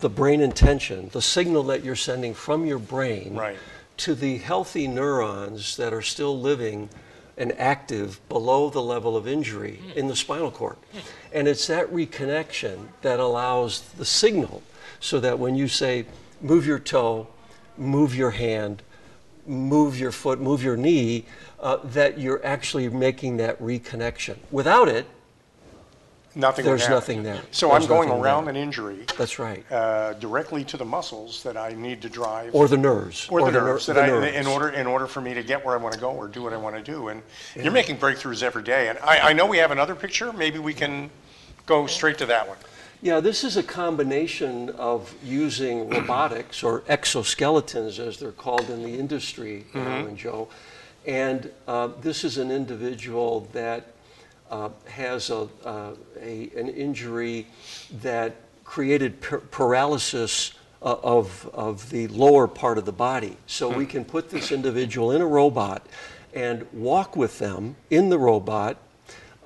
the 0.00 0.10
brain 0.10 0.40
intention, 0.40 1.08
the 1.12 1.22
signal 1.22 1.62
that 1.64 1.84
you're 1.84 1.96
sending 1.96 2.34
from 2.34 2.66
your 2.66 2.78
brain 2.78 3.34
Right. 3.34 3.56
to 3.98 4.14
the 4.14 4.38
healthy 4.38 4.86
neurons 4.86 5.76
that 5.76 5.92
are 5.92 6.02
still 6.02 6.38
living 6.38 6.88
and 7.36 7.52
active 7.58 8.20
below 8.28 8.68
the 8.68 8.82
level 8.82 9.16
of 9.16 9.26
injury 9.26 9.76
hmm. 9.76 9.98
in 9.98 10.08
the 10.08 10.16
spinal 10.16 10.50
cord. 10.50 10.76
Hmm. 10.92 10.98
And 11.32 11.48
it's 11.48 11.66
that 11.68 11.90
reconnection 11.90 12.88
that 13.00 13.18
allows 13.18 13.80
the 13.96 14.04
signal 14.04 14.62
so 15.00 15.18
that 15.20 15.38
when 15.38 15.54
you 15.54 15.66
say, 15.66 16.04
move 16.40 16.66
your 16.66 16.78
toe, 16.78 17.26
move 17.76 18.14
your 18.14 18.30
hand, 18.30 18.82
move 19.46 19.98
your 19.98 20.12
foot, 20.12 20.38
move 20.40 20.62
your 20.62 20.76
knee, 20.76 21.24
uh, 21.58 21.78
that 21.82 22.18
you're 22.18 22.44
actually 22.44 22.88
making 22.88 23.38
that 23.38 23.60
reconnection. 23.60 24.36
Without 24.50 24.88
it, 24.88 25.06
Nothing 26.34 26.64
There's 26.64 26.88
nothing 26.88 27.24
there. 27.24 27.40
So 27.50 27.70
There's 27.70 27.82
I'm 27.82 27.88
going 27.88 28.08
around 28.08 28.44
there. 28.44 28.54
an 28.54 28.56
injury 28.56 29.00
that's 29.18 29.40
right. 29.40 29.64
uh, 29.70 30.12
directly 30.14 30.62
to 30.66 30.76
the 30.76 30.84
muscles 30.84 31.42
that 31.42 31.56
I 31.56 31.72
need 31.72 32.00
to 32.02 32.08
drive. 32.08 32.54
Or 32.54 32.68
the 32.68 32.76
nerves. 32.76 33.26
Or 33.28 33.40
the 33.40 33.50
ner- 33.50 33.66
nerves, 33.66 33.86
that 33.86 33.94
the 33.94 34.02
I, 34.02 34.06
nerves. 34.06 34.36
in 34.36 34.46
order, 34.46 34.68
in 34.68 34.86
order 34.86 35.08
for 35.08 35.20
me 35.20 35.34
to 35.34 35.42
get 35.42 35.64
where 35.64 35.74
I 35.74 35.78
want 35.78 35.94
to 35.94 36.00
go 36.00 36.10
or 36.12 36.28
do 36.28 36.42
what 36.44 36.52
I 36.52 36.56
want 36.56 36.76
to 36.76 36.82
do. 36.82 37.08
And 37.08 37.20
you're 37.56 37.72
making 37.72 37.96
breakthroughs 37.96 38.44
every 38.44 38.62
day. 38.62 38.88
And 38.88 38.98
I, 39.00 39.30
I 39.30 39.32
know 39.32 39.44
we 39.44 39.58
have 39.58 39.72
another 39.72 39.96
picture. 39.96 40.32
Maybe 40.32 40.60
we 40.60 40.72
can 40.72 41.10
go 41.66 41.88
straight 41.88 42.18
to 42.18 42.26
that 42.26 42.46
one. 42.46 42.58
Yeah, 43.02 43.20
this 43.20 43.44
is 43.44 43.56
a 43.56 43.62
combination 43.62 44.68
of 44.70 45.14
using 45.24 45.88
robotics 45.88 46.62
or 46.62 46.82
exoskeletons, 46.82 47.98
as 47.98 48.18
they're 48.18 48.30
called 48.30 48.68
in 48.68 48.82
the 48.82 48.98
industry, 48.98 49.64
Al 49.74 50.06
and 50.06 50.18
Joe. 50.18 50.48
And 51.06 51.50
uh, 51.66 51.88
this 52.02 52.24
is 52.24 52.36
an 52.36 52.50
individual 52.50 53.48
that 53.54 53.94
uh, 54.50 54.68
has 54.86 55.30
a, 55.30 55.48
uh, 55.64 55.94
a, 56.20 56.50
an 56.54 56.68
injury 56.68 57.46
that 58.02 58.36
created 58.64 59.22
par- 59.22 59.40
paralysis 59.50 60.52
uh, 60.82 60.96
of, 61.02 61.48
of 61.54 61.88
the 61.88 62.06
lower 62.08 62.46
part 62.46 62.76
of 62.76 62.84
the 62.84 62.92
body. 62.92 63.38
So 63.46 63.70
we 63.70 63.86
can 63.86 64.04
put 64.04 64.28
this 64.28 64.52
individual 64.52 65.12
in 65.12 65.22
a 65.22 65.26
robot 65.26 65.86
and 66.34 66.66
walk 66.70 67.16
with 67.16 67.38
them 67.38 67.76
in 67.88 68.10
the 68.10 68.18
robot 68.18 68.76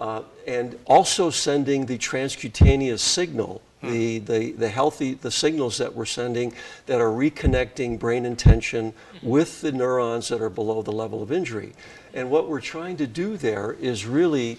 uh, 0.01 0.23
and 0.47 0.79
also 0.87 1.31
sending 1.31 1.87
the 1.87 1.99
transcutaneous 1.99 3.01
signal, 3.01 3.63
the, 3.83 4.19
the, 4.21 4.53
the 4.53 4.69
healthy, 4.69 5.15
the 5.15 5.31
signals 5.31 5.79
that 5.79 5.95
we're 5.95 6.05
sending 6.05 6.53
that 6.87 7.01
are 7.01 7.11
reconnecting 7.11 7.99
brain 7.99 8.25
intention 8.25 8.93
with 9.23 9.61
the 9.61 9.73
neurons 9.73 10.29
that 10.29 10.41
are 10.41 10.51
below 10.51 10.83
the 10.83 10.93
level 10.93 11.23
of 11.23 11.31
injury. 11.31 11.73
And 12.13 12.31
what 12.31 12.49
we're 12.49 12.61
trying 12.61 12.97
to 12.99 13.07
do 13.07 13.37
there 13.37 13.73
is 13.73 14.07
really 14.07 14.59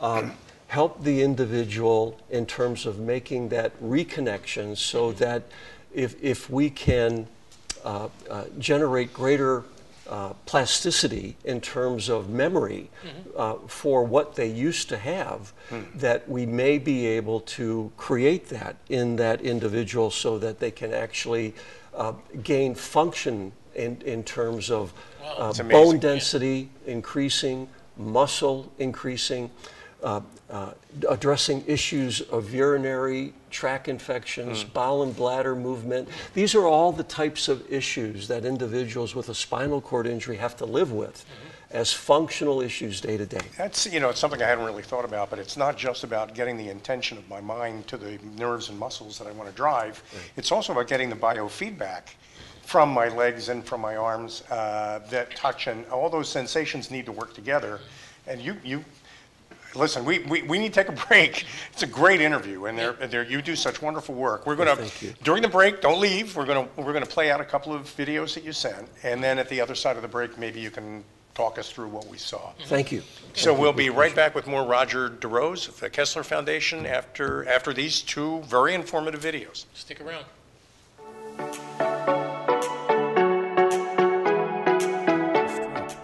um, 0.00 0.32
help 0.68 1.02
the 1.04 1.22
individual 1.22 2.18
in 2.28 2.44
terms 2.44 2.86
of 2.86 2.98
making 2.98 3.48
that 3.50 3.80
reconnection 3.82 4.76
so 4.76 5.12
that 5.12 5.44
if, 5.94 6.22
if 6.22 6.50
we 6.50 6.68
can 6.70 7.26
uh, 7.84 8.08
uh, 8.28 8.44
generate 8.58 9.12
greater 9.12 9.62
uh, 10.08 10.32
plasticity 10.46 11.36
in 11.44 11.60
terms 11.60 12.08
of 12.08 12.30
memory 12.30 12.90
uh, 13.36 13.54
for 13.66 14.04
what 14.04 14.36
they 14.36 14.46
used 14.46 14.88
to 14.88 14.96
have, 14.98 15.52
that 15.94 16.28
we 16.28 16.46
may 16.46 16.78
be 16.78 17.06
able 17.06 17.40
to 17.40 17.90
create 17.96 18.48
that 18.48 18.76
in 18.88 19.16
that 19.16 19.40
individual 19.40 20.10
so 20.10 20.38
that 20.38 20.58
they 20.60 20.70
can 20.70 20.92
actually 20.92 21.54
uh, 21.94 22.12
gain 22.42 22.74
function 22.74 23.52
in, 23.74 24.00
in 24.02 24.22
terms 24.24 24.70
of 24.70 24.92
uh, 25.24 25.52
bone 25.64 25.98
density 25.98 26.70
increasing, 26.86 27.68
muscle 27.96 28.72
increasing, 28.78 29.50
uh, 30.02 30.20
uh, 30.50 30.72
addressing 31.08 31.64
issues 31.66 32.20
of 32.20 32.52
urinary 32.52 33.32
tract 33.50 33.88
infections, 33.88 34.62
bowel 34.64 35.02
and 35.02 35.16
bladder 35.16 35.56
movement. 35.56 36.08
These 36.34 36.54
are 36.54 36.66
all 36.66 36.92
the 36.92 37.02
types 37.02 37.48
of 37.48 37.70
issues 37.72 38.28
that 38.28 38.44
individuals 38.44 39.14
with 39.14 39.28
a 39.28 39.34
spinal 39.34 39.80
cord 39.80 40.06
injury 40.06 40.36
have 40.36 40.56
to 40.58 40.66
live 40.66 40.92
with 40.92 41.24
as 41.70 41.92
functional 41.92 42.60
issues 42.60 43.00
day 43.00 43.16
to 43.16 43.26
day. 43.26 43.40
That's, 43.58 43.86
you 43.92 43.98
know, 43.98 44.08
it's 44.08 44.20
something 44.20 44.40
I 44.40 44.46
hadn't 44.46 44.64
really 44.64 44.82
thought 44.82 45.04
about, 45.04 45.30
but 45.30 45.38
it's 45.38 45.56
not 45.56 45.76
just 45.76 46.04
about 46.04 46.34
getting 46.34 46.56
the 46.56 46.68
intention 46.68 47.18
of 47.18 47.28
my 47.28 47.40
mind 47.40 47.88
to 47.88 47.96
the 47.96 48.18
nerves 48.36 48.68
and 48.68 48.78
muscles 48.78 49.18
that 49.18 49.26
I 49.26 49.32
want 49.32 49.50
to 49.50 49.56
drive. 49.56 50.02
It's 50.36 50.52
also 50.52 50.72
about 50.72 50.86
getting 50.86 51.10
the 51.10 51.16
biofeedback 51.16 52.02
from 52.62 52.90
my 52.90 53.08
legs 53.08 53.48
and 53.48 53.64
from 53.64 53.80
my 53.80 53.96
arms 53.96 54.42
uh, 54.50 55.00
that 55.10 55.34
touch, 55.36 55.66
and 55.66 55.86
all 55.86 56.10
those 56.10 56.28
sensations 56.28 56.90
need 56.90 57.06
to 57.06 57.12
work 57.12 57.34
together. 57.34 57.80
And 58.26 58.40
you, 58.40 58.56
you, 58.64 58.84
listen, 59.76 60.04
we, 60.04 60.20
we, 60.20 60.42
we 60.42 60.58
need 60.58 60.72
to 60.72 60.84
take 60.84 60.88
a 60.88 61.06
break. 61.08 61.44
It's 61.72 61.82
a 61.82 61.86
great 61.86 62.20
interview, 62.20 62.66
and 62.66 62.78
there, 62.78 62.92
there, 62.92 63.24
you 63.24 63.42
do 63.42 63.56
such 63.56 63.82
wonderful 63.82 64.14
work. 64.14 64.46
We're 64.46 64.56
going 64.56 64.76
to, 64.76 64.84
thank 64.84 65.22
during 65.22 65.42
the 65.42 65.48
break, 65.48 65.80
don't 65.80 66.00
leave. 66.00 66.36
We're 66.36 66.46
going 66.46 66.66
to, 66.66 66.80
we're 66.80 66.92
going 66.92 67.04
to 67.04 67.10
play 67.10 67.30
out 67.30 67.40
a 67.40 67.44
couple 67.44 67.72
of 67.72 67.82
videos 67.82 68.34
that 68.34 68.44
you 68.44 68.52
sent, 68.52 68.88
and 69.02 69.22
then 69.22 69.38
at 69.38 69.48
the 69.48 69.60
other 69.60 69.74
side 69.74 69.96
of 69.96 70.02
the 70.02 70.08
break, 70.08 70.38
maybe 70.38 70.60
you 70.60 70.70
can 70.70 71.04
talk 71.36 71.58
us 71.58 71.70
through 71.70 71.88
what 71.88 72.08
we 72.08 72.16
saw. 72.16 72.38
Mm-hmm. 72.38 72.62
Thank 72.64 72.92
you. 72.92 73.02
So 73.34 73.52
we'll 73.52 73.72
be 73.72 73.90
right 73.90 74.14
back 74.14 74.34
with 74.34 74.46
more 74.46 74.64
Rodger 74.64 75.10
DeRose 75.10 75.68
of 75.68 75.78
the 75.78 75.90
Kessler 75.90 76.24
Foundation 76.24 76.86
after, 76.86 77.46
after 77.48 77.74
these 77.74 78.00
two 78.00 78.40
very 78.42 78.74
informative 78.74 79.22
videos. 79.22 79.66
Stick 79.74 80.00
around. 80.00 80.24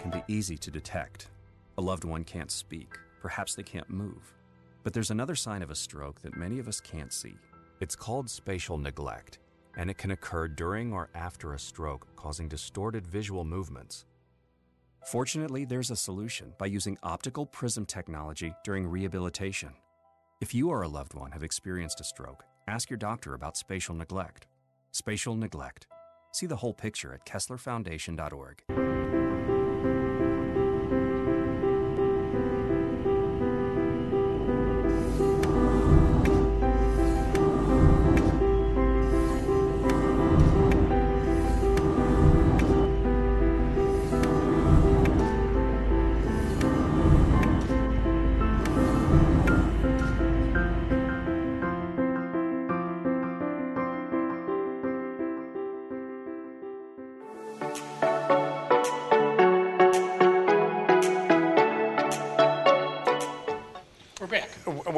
can 0.00 0.10
be 0.10 0.22
easy 0.28 0.58
to 0.58 0.70
detect. 0.70 1.28
A 1.78 1.80
loved 1.80 2.04
one 2.04 2.24
can't 2.24 2.50
speak, 2.50 2.98
perhaps 3.22 3.54
they 3.54 3.62
can't 3.62 3.88
move. 3.88 4.34
But 4.82 4.92
there's 4.92 5.12
another 5.12 5.36
sign 5.36 5.62
of 5.62 5.70
a 5.70 5.76
stroke 5.76 6.20
that 6.22 6.36
many 6.36 6.58
of 6.58 6.66
us 6.66 6.80
can't 6.80 7.12
see. 7.12 7.36
It's 7.80 7.94
called 7.94 8.28
spatial 8.28 8.76
neglect, 8.76 9.38
and 9.76 9.88
it 9.88 9.96
can 9.96 10.10
occur 10.10 10.48
during 10.48 10.92
or 10.92 11.08
after 11.14 11.54
a 11.54 11.58
stroke, 11.58 12.08
causing 12.16 12.48
distorted 12.48 13.06
visual 13.06 13.44
movements. 13.44 14.06
Fortunately, 15.06 15.64
there's 15.64 15.92
a 15.92 15.96
solution 15.96 16.52
by 16.58 16.66
using 16.66 16.98
optical 17.04 17.46
prism 17.46 17.86
technology 17.86 18.52
during 18.64 18.88
rehabilitation. 18.88 19.70
If 20.40 20.52
you 20.52 20.70
or 20.70 20.82
a 20.82 20.88
loved 20.88 21.14
one 21.14 21.30
have 21.30 21.44
experienced 21.44 22.00
a 22.00 22.04
stroke, 22.04 22.44
ask 22.66 22.90
your 22.90 22.96
doctor 22.96 23.34
about 23.34 23.56
spatial 23.56 23.94
neglect. 23.94 24.48
Spatial 24.90 25.36
neglect. 25.36 25.86
See 26.32 26.46
the 26.46 26.56
whole 26.56 26.74
picture 26.74 27.14
at 27.14 27.24
KesslerFoundation.org. 27.24 29.31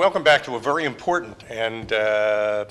Welcome 0.04 0.22
back 0.22 0.44
to 0.44 0.56
a 0.56 0.60
very 0.60 0.84
important 0.84 1.44
and 1.48 1.90
uh, 1.90 2.66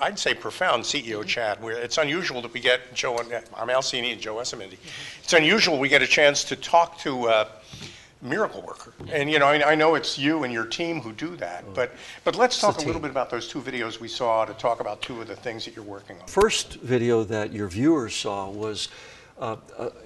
I'd 0.00 0.18
say 0.18 0.32
profound 0.32 0.84
CEO 0.84 1.18
mm-hmm. 1.18 1.26
chat. 1.28 1.60
Where 1.60 1.76
it's 1.76 1.98
unusual 1.98 2.40
that 2.40 2.54
we 2.54 2.60
get 2.60 2.94
Joe, 2.94 3.18
and 3.18 3.30
uh, 3.30 3.40
I'm 3.54 3.68
Al 3.68 3.82
Cini 3.82 4.10
and 4.10 4.18
Joe 4.18 4.36
Esamendi. 4.36 4.78
Mm-hmm. 4.78 5.22
It's 5.22 5.34
unusual 5.34 5.78
we 5.78 5.90
get 5.90 6.00
a 6.00 6.06
chance 6.06 6.44
to 6.44 6.56
talk 6.56 6.96
to 7.00 7.26
a 7.26 7.48
miracle 8.22 8.62
worker. 8.62 8.94
Mm-hmm. 9.00 9.10
And, 9.12 9.30
you 9.30 9.38
know, 9.38 9.48
I 9.48 9.72
I 9.72 9.74
know 9.74 9.96
it's 9.96 10.16
you 10.16 10.44
and 10.44 10.52
your 10.52 10.64
team 10.64 11.02
who 11.02 11.12
do 11.12 11.36
that, 11.36 11.62
oh. 11.68 11.72
but, 11.74 11.92
but 12.24 12.36
let's 12.36 12.58
talk 12.58 12.78
a 12.78 12.86
little 12.86 13.02
bit 13.02 13.10
about 13.10 13.28
those 13.28 13.48
two 13.48 13.60
videos 13.60 14.00
we 14.00 14.08
saw 14.08 14.46
to 14.46 14.54
talk 14.54 14.80
about 14.80 15.02
two 15.02 15.20
of 15.20 15.28
the 15.28 15.36
things 15.36 15.66
that 15.66 15.76
you're 15.76 15.84
working 15.84 16.16
on. 16.22 16.26
First 16.26 16.76
video 16.76 17.22
that 17.24 17.52
your 17.52 17.68
viewers 17.68 18.14
saw 18.14 18.48
was 18.48 18.88
uh, 19.38 19.56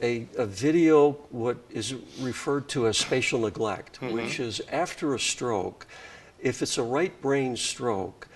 a, 0.02 0.26
a 0.36 0.46
video 0.46 1.12
what 1.30 1.58
is 1.70 1.94
referred 2.18 2.66
to 2.70 2.88
as 2.88 2.98
spatial 2.98 3.38
neglect, 3.38 4.02
which 4.02 4.40
is 4.40 4.60
after 4.72 5.14
a 5.14 5.20
stroke, 5.20 5.86
if 6.40 6.62
it's 6.62 6.78
a 6.78 6.82
right 6.82 7.20
brain 7.20 7.56
stroke, 7.56 8.28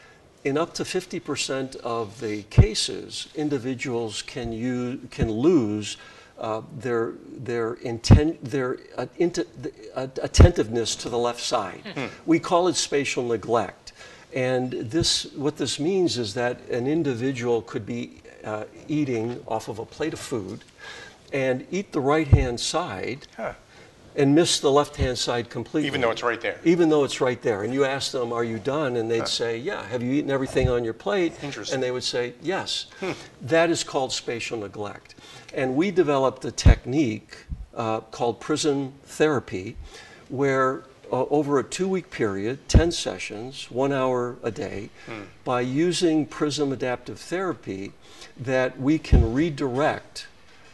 in 0.45 0.57
up 0.57 0.73
to 0.75 0.85
50% 0.85 1.77
of 1.77 2.21
the 2.21 2.43
cases, 2.45 3.29
individuals 3.35 4.23
can 4.23 4.53
use, 4.53 4.99
can 5.11 5.31
lose 5.31 5.97
uh, 6.39 6.63
their 6.79 7.13
their 7.31 7.75
intent 7.75 8.43
their 8.43 8.79
uh, 8.97 9.05
int- 9.19 9.41
uh, 9.95 10.07
attentiveness 10.23 10.97
to 10.97 11.11
the 11.11 11.19
left 11.19 11.41
side. 11.41 11.83
We 12.25 12.39
call 12.39 12.69
it 12.69 12.77
spatial 12.77 13.23
neglect. 13.27 13.93
And 14.33 14.71
this, 14.71 15.25
what 15.35 15.57
this 15.57 15.79
means 15.79 16.17
is 16.17 16.35
that 16.35 16.61
an 16.71 16.87
individual 16.87 17.63
could 17.63 17.85
be 17.85 18.23
uh, 18.45 18.65
eating 18.89 19.43
off 19.47 19.69
of 19.69 19.79
a 19.81 19.85
plate 19.85 20.13
of 20.13 20.21
food 20.21 20.61
and 21.33 21.67
eat 21.71 21.93
the 21.93 22.01
right 22.01 22.29
hand 22.29 22.61
side 22.61 23.27
Huh. 23.37 23.53
And 24.17 24.35
miss 24.35 24.61
the 24.61 24.71
left 24.71 24.97
hand 24.97 25.19
side 25.19 25.51
completely. 25.51 25.87
Even 25.87 26.01
though 26.01 26.11
it's 26.11 26.23
right 26.23 26.41
there. 26.41 26.59
Even 26.65 26.89
though 26.89 27.05
it's 27.05 27.21
right 27.21 27.41
there. 27.43 27.63
And 27.63 27.73
you 27.73 27.85
ask 27.85 28.13
them, 28.13 28.33
Are 28.33 28.45
you 28.45 28.59
done? 28.59 28.97
And 28.97 29.11
they'd 29.11 29.29
say, 29.29 29.59
Yeah. 29.59 29.85
Have 29.87 30.03
you 30.03 30.13
eaten 30.13 30.31
everything 30.31 30.69
on 30.69 30.85
your 30.85 30.95
plate? 30.95 31.33
Interesting. 31.43 31.75
And 31.75 31.83
they 31.83 31.91
would 31.91 32.05
say, 32.05 32.35
Yes. 32.43 32.87
That 33.43 33.71
is 33.71 33.85
called 33.85 34.13
spatial 34.13 34.59
neglect. 34.59 35.15
And 35.55 35.77
we 35.77 35.91
developed 35.91 36.45
a 36.45 36.51
technique 36.51 37.37
uh, 37.75 38.01
called 38.01 38.41
prism 38.41 38.93
therapy 39.05 39.77
where 40.29 40.85
uh, 41.13 41.25
over 41.25 41.59
a 41.59 41.65
two 41.65 41.89
week 41.89 42.11
period, 42.11 42.69
10 42.69 42.93
sessions, 42.93 43.71
one 43.71 43.93
hour 43.93 44.37
a 44.43 44.51
day, 44.51 44.91
by 45.45 45.61
using 45.61 46.27
prism 46.27 46.73
adaptive 46.73 47.19
therapy, 47.19 47.93
that 48.37 48.79
we 48.79 48.99
can 48.99 49.33
redirect 49.33 50.27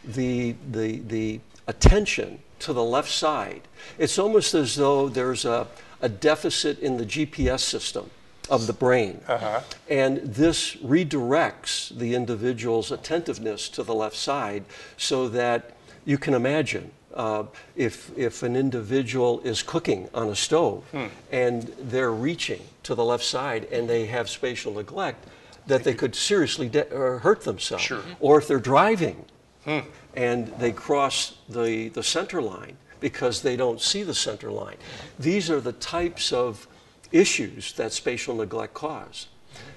the, 0.03 0.55
the, 0.69 0.99
the 0.99 1.39
attention 1.67 2.39
to 2.59 2.73
the 2.73 2.83
left 2.83 3.09
side. 3.09 3.61
It's 3.97 4.17
almost 4.19 4.53
as 4.53 4.75
though 4.75 5.09
there's 5.09 5.45
a, 5.45 5.67
a 6.01 6.09
deficit 6.09 6.79
in 6.79 6.97
the 6.97 7.05
GPS 7.05 7.61
system 7.61 8.09
of 8.49 8.67
the 8.67 8.73
brain. 8.73 9.21
Uh-huh. 9.27 9.61
And 9.89 10.17
this 10.17 10.75
redirects 10.77 11.97
the 11.97 12.15
individual's 12.15 12.91
attentiveness 12.91 13.69
to 13.69 13.83
the 13.83 13.93
left 13.93 14.15
side 14.15 14.63
so 14.95 15.27
that 15.29 15.75
you 16.05 16.17
can 16.17 16.33
imagine 16.33 16.91
uh, 17.13 17.43
if, 17.75 18.15
if 18.17 18.43
an 18.43 18.55
individual 18.55 19.41
is 19.41 19.63
cooking 19.63 20.07
on 20.13 20.29
a 20.29 20.35
stove 20.35 20.83
hmm. 20.91 21.07
and 21.31 21.63
they're 21.79 22.13
reaching 22.13 22.61
to 22.83 22.95
the 22.95 23.03
left 23.03 23.23
side 23.23 23.65
and 23.65 23.89
they 23.89 24.05
have 24.05 24.29
spatial 24.29 24.73
neglect, 24.73 25.25
that 25.65 25.83
they 25.83 25.93
could 25.93 26.15
seriously 26.15 26.69
de- 26.69 26.87
uh, 26.95 27.19
hurt 27.19 27.41
themselves. 27.41 27.83
Sure. 27.83 28.03
Or 28.19 28.37
if 28.37 28.47
they're 28.47 28.59
driving 28.59 29.25
and 30.15 30.47
they 30.59 30.71
cross 30.71 31.37
the, 31.49 31.89
the 31.89 32.03
center 32.03 32.41
line 32.41 32.77
because 32.99 33.41
they 33.41 33.55
don't 33.55 33.81
see 33.81 34.03
the 34.03 34.13
center 34.13 34.51
line. 34.51 34.77
These 35.19 35.51
are 35.51 35.61
the 35.61 35.73
types 35.73 36.33
of 36.33 36.67
issues 37.11 37.73
that 37.73 37.93
spatial 37.93 38.35
neglect 38.35 38.73
cause. 38.73 39.27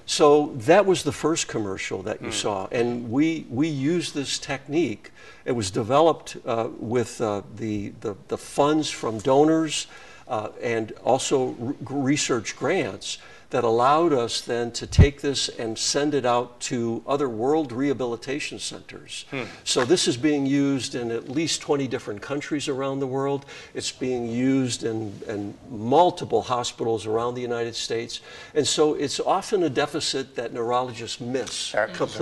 So 0.05 0.53
that 0.57 0.85
was 0.85 1.03
the 1.03 1.11
first 1.11 1.47
commercial 1.47 2.03
that 2.03 2.21
you 2.21 2.31
saw, 2.31 2.67
and 2.71 3.09
we 3.09 3.45
we 3.49 3.67
used 3.67 4.13
this 4.13 4.37
technique. 4.37 5.11
It 5.45 5.53
was 5.53 5.71
developed 5.71 6.37
uh, 6.45 6.69
with 6.79 7.21
uh, 7.21 7.41
the, 7.55 7.93
the 8.01 8.15
the 8.27 8.37
funds 8.37 8.89
from 8.89 9.19
donors 9.19 9.87
uh, 10.27 10.49
and 10.61 10.91
also 11.03 11.55
r- 11.61 11.75
research 11.89 12.55
grants 12.55 13.19
that 13.51 13.63
allowed 13.63 14.13
us 14.13 14.41
then 14.41 14.71
to 14.71 14.87
take 14.87 15.21
this 15.21 15.49
and 15.49 15.77
send 15.77 16.13
it 16.13 16.25
out 16.25 16.59
to 16.61 17.03
other 17.05 17.29
world 17.29 17.71
rehabilitation 17.71 18.57
centers. 18.59 19.25
So 19.63 19.85
this 19.85 20.07
is 20.07 20.17
being 20.17 20.45
used 20.45 20.95
in 20.95 21.11
at 21.11 21.29
least 21.29 21.61
20 21.61 21.87
different 21.87 22.21
countries 22.21 22.67
around 22.67 22.99
the 22.99 23.07
world. 23.07 23.45
It's 23.73 23.91
being 23.91 24.25
used 24.27 24.83
in, 24.83 25.13
in 25.27 25.53
multiple 25.69 26.41
hospitals 26.41 27.05
around 27.05 27.35
the 27.35 27.41
United 27.41 27.75
States. 27.75 28.21
And 28.55 28.65
so 28.65 28.93
it's 28.95 29.19
often 29.19 29.63
a 29.63 29.69
deficit 29.69 30.35
that 30.35 30.53
neurologists 30.53 31.19
miss 31.19 31.73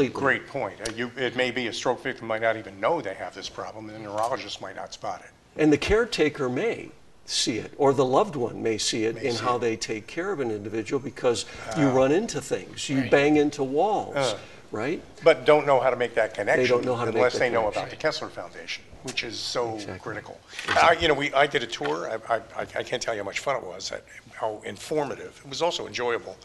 That's 0.10 0.18
a 0.18 0.22
great 0.22 0.48
point. 0.48 0.82
Uh, 0.82 0.92
You, 0.96 1.12
it 1.16 1.36
may 1.36 1.52
be 1.52 1.68
a 1.68 1.74
stroke 1.74 2.02
victim 2.04 2.28
might 2.28 2.42
not 2.42 2.58
even 2.58 2.80
know 2.80 3.02
they 3.02 3.14
have 3.14 3.34
this 3.36 3.48
problem, 3.50 3.88
and 3.90 3.96
the 3.96 4.10
neurologist 4.10 4.62
might 4.62 4.76
not 4.76 4.94
spot 4.94 5.22
it. 5.24 5.32
And 5.62 5.72
the 5.72 5.78
caretaker 5.78 6.50
may 6.50 6.90
see 7.30 7.60
it, 7.60 7.72
or 7.78 7.94
the 7.94 8.06
loved 8.06 8.36
one 8.36 8.62
may 8.64 8.78
see 8.78 9.06
it 9.06 9.16
in 9.18 9.36
see 9.36 9.44
how 9.44 9.56
it. 9.58 9.60
they 9.60 9.76
take 9.76 10.08
care 10.08 10.32
of 10.32 10.40
an 10.40 10.50
individual 10.50 11.00
because 11.00 11.46
you 11.78 11.88
run 11.90 12.12
into 12.12 12.42
things, 12.42 12.90
you 12.90 13.02
Right. 13.02 13.12
bang 13.12 13.38
into 13.38 13.64
walls, 13.64 14.16
Uh. 14.16 14.38
right? 14.72 15.02
But 15.24 15.46
don't 15.46 15.68
know 15.68 15.80
how 15.80 15.92
to 15.92 15.96
make 15.96 16.16
that 16.16 16.34
connection. 16.34 16.68
don't 16.68 16.86
know 16.86 16.96
how 16.96 17.06
to 17.06 17.12
Unless 17.12 17.34
that 17.34 17.40
they 17.40 17.50
know 17.50 17.62
connection. 17.62 17.82
about 17.84 17.90
the 17.92 17.96
Kessler 17.98 18.30
Foundation, 18.30 18.84
which 19.04 19.24
is 19.24 19.38
so 19.40 19.76
Exactly. 19.76 20.00
critical. 20.00 20.40
Uh, 20.70 20.96
You 21.00 21.08
know, 21.08 21.14
we, 21.14 21.32
I 21.34 21.46
did 21.46 21.62
a 21.62 21.68
tour, 21.68 22.10
I, 22.30 22.36
I, 22.36 22.42
I 22.62 22.84
can't 22.84 23.02
tell 23.02 23.14
you 23.14 23.20
how 23.22 23.26
much 23.26 23.40
fun 23.40 23.56
it 23.58 23.64
was, 23.64 23.92
uh, 23.92 24.00
how 24.34 24.60
informative. 24.66 25.40
It 25.46 25.50
was 25.50 25.62
also 25.62 25.86
enjoyable. 25.86 26.36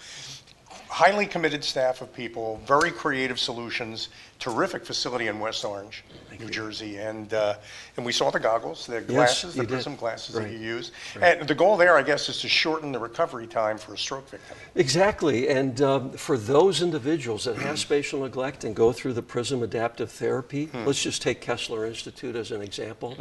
Highly 0.88 1.26
committed 1.26 1.64
staff 1.64 2.02
of 2.02 2.12
people, 2.14 2.60
very 2.66 2.90
creative 2.90 3.40
solutions, 3.40 4.10
terrific 4.44 4.84
facility 4.84 5.28
in 5.28 5.40
West 5.40 5.64
Orange, 5.64 6.04
New 6.38 6.50
Jersey, 6.50 6.98
and, 6.98 7.32
uh, 7.32 7.54
and 7.96 8.04
we 8.04 8.12
saw 8.12 8.30
the 8.30 8.38
goggles, 8.38 8.86
the 8.86 9.00
glasses, 9.00 9.56
you 9.56 9.62
the 9.62 9.68
did. 9.68 9.72
prism 9.72 9.96
glasses 9.96 10.34
that 10.34 10.50
you 10.50 10.58
use. 10.58 10.92
And 11.18 11.48
the 11.48 11.54
goal 11.54 11.78
there, 11.78 11.96
I 11.96 12.02
guess, 12.02 12.28
is 12.28 12.42
to 12.42 12.48
shorten 12.48 12.92
the 12.92 12.98
recovery 12.98 13.46
time 13.46 13.78
for 13.78 13.94
a 13.94 13.98
stroke 13.98 14.28
victim. 14.28 14.54
Exactly. 14.74 15.48
And 15.48 15.80
um, 15.80 16.12
for 16.12 16.36
those 16.36 16.82
individuals 16.82 17.44
that 17.44 17.56
have 17.56 17.78
spatial 17.78 18.20
neglect 18.20 18.64
and 18.64 18.76
go 18.76 18.92
through 18.92 19.14
the 19.14 19.22
PRISM 19.22 19.62
adaptive 19.62 20.10
therapy, 20.10 20.68
let's 20.84 21.02
just 21.02 21.22
take 21.22 21.40
Kessler 21.40 21.86
Institute 21.86 22.36
as 22.36 22.50
an 22.50 22.60
example, 22.60 23.16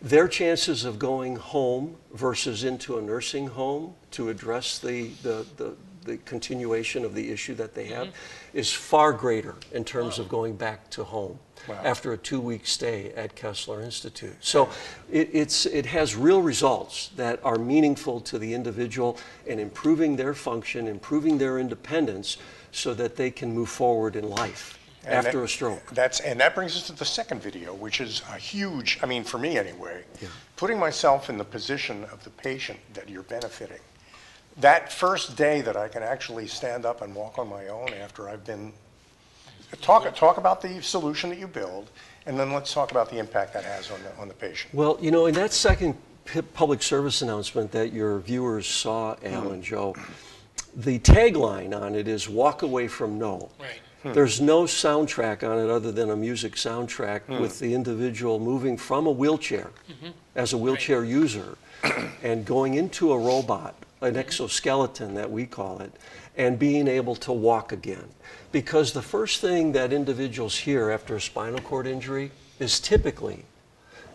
their 0.00 0.28
chances 0.28 0.84
of 0.84 1.00
going 1.00 1.34
home 1.34 1.96
versus 2.12 2.62
into 2.62 2.96
a 2.96 3.02
nursing 3.02 3.48
home 3.48 3.94
to 4.12 4.28
address 4.28 4.78
the, 4.78 5.08
the, 5.24 5.44
the, 5.56 5.74
the 6.04 6.16
continuation 6.18 7.04
of 7.04 7.14
the 7.14 7.30
issue 7.30 7.54
that 7.54 7.74
they 7.74 7.86
have 7.86 8.08
mm-hmm. 8.08 8.58
is 8.58 8.72
far 8.72 9.12
greater 9.12 9.54
in 9.72 9.84
terms 9.84 10.18
of 10.18 10.28
going 10.28 10.56
back 10.56 10.88
to 10.90 11.04
home 11.04 11.38
Wow. 11.68 11.78
after 11.84 12.14
a 12.14 12.16
two-week 12.16 12.66
stay 12.66 13.12
at 13.14 13.36
Kessler 13.36 13.82
Institute. 13.82 14.34
So 14.40 14.70
it, 15.10 15.28
it's, 15.32 15.66
it 15.66 15.84
has 15.86 16.16
real 16.16 16.40
results 16.40 17.08
that 17.16 17.38
are 17.44 17.58
meaningful 17.58 18.20
to 18.22 18.38
the 18.38 18.54
individual 18.54 19.18
in 19.46 19.58
improving 19.58 20.16
their 20.16 20.32
function, 20.32 20.86
improving 20.88 21.36
their 21.36 21.58
independence, 21.58 22.38
so 22.72 22.94
that 22.94 23.16
they 23.16 23.30
can 23.30 23.52
move 23.52 23.68
forward 23.68 24.16
in 24.16 24.30
life 24.30 24.78
And 25.04 25.14
after 25.14 25.38
that- 25.40 25.44
a 25.44 25.48
stroke. 25.48 25.90
That's, 25.90 26.20
and 26.20 26.40
that 26.40 26.54
brings 26.54 26.76
us 26.76 26.86
to 26.86 26.92
the 26.94 27.04
second 27.04 27.42
video, 27.42 27.74
which 27.74 28.00
is 28.00 28.22
a 28.32 28.38
huge, 28.38 28.98
I 29.02 29.06
mean, 29.06 29.22
for 29.22 29.36
me 29.38 29.58
anyway, 29.58 30.04
putting 30.56 30.78
myself 30.78 31.28
in 31.28 31.36
the 31.36 31.44
position 31.44 32.04
of 32.04 32.24
the 32.24 32.30
patient 32.30 32.78
that 32.94 33.08
you're 33.08 33.22
benefiting. 33.24 33.80
That 34.58 34.92
first 34.92 35.36
day 35.36 35.60
that 35.62 35.76
I 35.76 35.88
can 35.88 36.02
actually 36.02 36.46
stand 36.46 36.84
up 36.84 37.02
and 37.02 37.14
walk 37.14 37.38
on 37.38 37.48
my 37.48 37.68
own 37.68 37.92
after 37.94 38.28
I've 38.28 38.44
been, 38.44 38.72
talk, 39.80 40.14
talk 40.14 40.36
about 40.38 40.60
the 40.60 40.82
solution 40.82 41.30
that 41.30 41.38
you 41.38 41.46
build, 41.46 41.90
and 42.26 42.38
then 42.38 42.52
let's 42.52 42.72
talk 42.72 42.90
about 42.90 43.10
the 43.10 43.18
impact 43.18 43.54
that 43.54 43.64
has 43.64 43.90
on 43.90 44.02
the, 44.02 44.14
on 44.20 44.28
the 44.28 44.34
patient. 44.34 44.74
Well, 44.74 44.98
you 45.00 45.10
know, 45.10 45.26
in 45.26 45.34
that 45.34 45.52
second 45.52 45.96
public 46.54 46.82
service 46.82 47.22
announcement 47.22 47.72
that 47.72 47.92
your 47.92 48.18
viewers 48.20 48.66
saw, 48.66 49.16
Al 49.24 49.50
and 49.50 49.50
mm-hmm. 49.50 49.60
Joe, 49.62 49.96
the 50.76 50.98
tagline 50.98 51.78
on 51.78 51.94
it 51.94 52.06
is 52.06 52.28
"Walk 52.28 52.62
away 52.62 52.86
from 52.88 53.18
no." 53.18 53.50
Right. 53.58 53.80
Hmm. 54.02 54.12
There's 54.12 54.40
no 54.40 54.62
soundtrack 54.64 55.48
on 55.48 55.58
it 55.58 55.70
other 55.70 55.92
than 55.92 56.10
a 56.10 56.16
music 56.16 56.54
soundtrack 56.54 57.22
hmm. 57.22 57.40
with 57.40 57.58
the 57.58 57.74
individual 57.74 58.38
moving 58.38 58.76
from 58.76 59.06
a 59.06 59.10
wheelchair 59.10 59.70
mm-hmm. 59.90 60.10
as 60.36 60.52
a 60.52 60.58
wheelchair 60.58 61.04
user 61.04 61.58
and 62.22 62.44
going 62.46 62.74
into 62.74 63.12
a 63.12 63.18
robot, 63.18 63.74
an 64.00 64.16
exoskeleton 64.16 65.14
that 65.14 65.30
we 65.30 65.46
call 65.46 65.80
it, 65.80 65.92
and 66.36 66.58
being 66.58 66.88
able 66.88 67.14
to 67.16 67.32
walk 67.32 67.72
again. 67.72 68.08
Because 68.52 68.92
the 68.92 69.02
first 69.02 69.40
thing 69.40 69.72
that 69.72 69.92
individuals 69.92 70.56
hear 70.56 70.90
after 70.90 71.16
a 71.16 71.20
spinal 71.20 71.60
cord 71.60 71.86
injury 71.86 72.30
is 72.58 72.80
typically, 72.80 73.44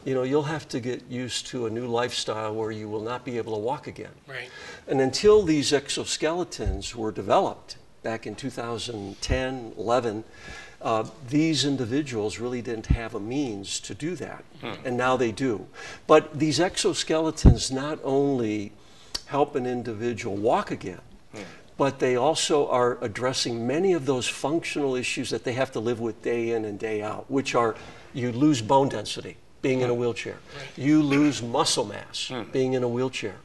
you 0.03 0.13
know, 0.13 0.23
you'll 0.23 0.43
have 0.43 0.67
to 0.69 0.79
get 0.79 1.03
used 1.09 1.47
to 1.47 1.65
a 1.67 1.69
new 1.69 1.87
lifestyle 1.87 2.53
where 2.53 2.71
you 2.71 2.89
will 2.89 3.01
not 3.01 3.23
be 3.23 3.37
able 3.37 3.53
to 3.53 3.59
walk 3.59 3.87
again. 3.87 4.11
Right. 4.27 4.49
And 4.87 5.01
until 5.01 5.43
these 5.43 5.71
exoskeletons 5.71 6.95
were 6.95 7.11
developed 7.11 7.77
back 8.03 8.27
in 8.27 8.35
2010, 8.35 9.73
11, 9.77 10.23
uh, 10.81 11.03
these 11.29 11.65
individuals 11.65 12.39
really 12.39 12.61
didn't 12.61 12.85
have 12.87 13.15
a 13.15 13.19
means 13.19 13.79
to 13.79 13.95
do 13.95 14.15
that. 14.15 14.43
And 14.85 14.95
now 14.95 15.17
they 15.17 15.31
do. 15.31 15.65
But 16.05 16.37
these 16.37 16.59
exoskeletons 16.59 17.71
not 17.71 17.99
only 18.03 18.71
help 19.25 19.55
an 19.55 19.65
individual 19.65 20.35
walk 20.35 20.71
again, 20.71 21.01
but 21.77 21.99
they 21.99 22.15
also 22.15 22.67
are 22.69 22.97
addressing 23.01 23.67
many 23.67 23.93
of 23.93 24.05
those 24.05 24.27
functional 24.27 24.95
issues 24.95 25.29
that 25.29 25.43
they 25.43 25.53
have 25.53 25.71
to 25.73 25.79
live 25.79 25.99
with 25.99 26.21
day 26.21 26.51
in 26.51 26.65
and 26.65 26.79
day 26.79 27.01
out, 27.01 27.29
which 27.29 27.55
are 27.55 27.75
you 28.13 28.31
lose 28.31 28.61
bone 28.61 28.89
density 28.89 29.37
being 29.65 29.81
in 29.81 29.89
a 29.89 29.93
wheelchair, 29.95 30.37
you 30.77 31.01
lose 31.01 31.41
muscle 31.41 31.85
mass 31.85 32.27
hmm. 32.27 32.43
being 32.51 32.73
in 32.73 32.83
a 32.83 32.87
wheelchair. 32.87 33.37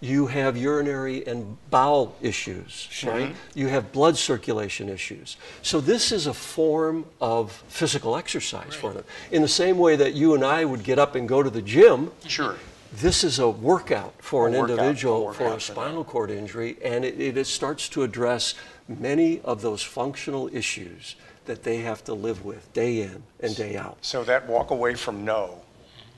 You 0.00 0.26
have 0.26 0.56
urinary 0.56 1.24
and 1.24 1.56
bowel 1.70 2.16
issues, 2.20 2.88
right? 3.06 3.32
You 3.54 3.68
have 3.68 3.92
blood 3.92 4.16
circulation 4.16 4.88
issues. 4.88 5.36
So 5.62 5.80
this 5.80 6.10
is 6.10 6.26
a 6.26 6.34
form 6.34 7.06
of 7.20 7.52
physical 7.68 8.16
exercise 8.16 8.74
for 8.74 8.92
them. 8.92 9.04
In 9.30 9.42
the 9.42 9.46
same 9.46 9.78
way 9.78 9.94
that 9.94 10.14
you 10.14 10.34
and 10.34 10.44
I 10.44 10.64
would 10.64 10.82
get 10.82 10.98
up 10.98 11.14
and 11.14 11.28
go 11.28 11.44
to 11.44 11.50
the 11.50 11.62
gym, 11.62 12.10
Sure. 12.26 12.56
This 12.94 13.24
is 13.24 13.38
a 13.38 13.48
workout 13.48 14.14
for 14.18 14.46
A 14.46 14.52
an 14.52 14.58
workout, 14.58 14.70
individual 14.78 15.24
workout 15.24 15.36
for 15.36 15.48
for 15.50 15.56
a 15.56 15.60
spinal 15.60 16.04
cord 16.04 16.30
injury, 16.30 16.76
and 16.84 17.04
it, 17.04 17.36
it 17.36 17.46
starts 17.46 17.88
to 17.90 18.02
address 18.02 18.54
many 18.88 19.40
of 19.40 19.62
those 19.62 19.82
functional 19.82 20.48
issues 20.54 21.16
that 21.46 21.62
they 21.62 21.78
have 21.78 22.04
to 22.04 22.14
live 22.14 22.44
with 22.44 22.72
day 22.72 23.02
in 23.02 23.22
and 23.40 23.56
day 23.56 23.76
out. 23.76 23.96
So 24.02 24.22
that 24.24 24.46
walk 24.46 24.70
away 24.70 24.94
from 24.94 25.24
no 25.24 25.60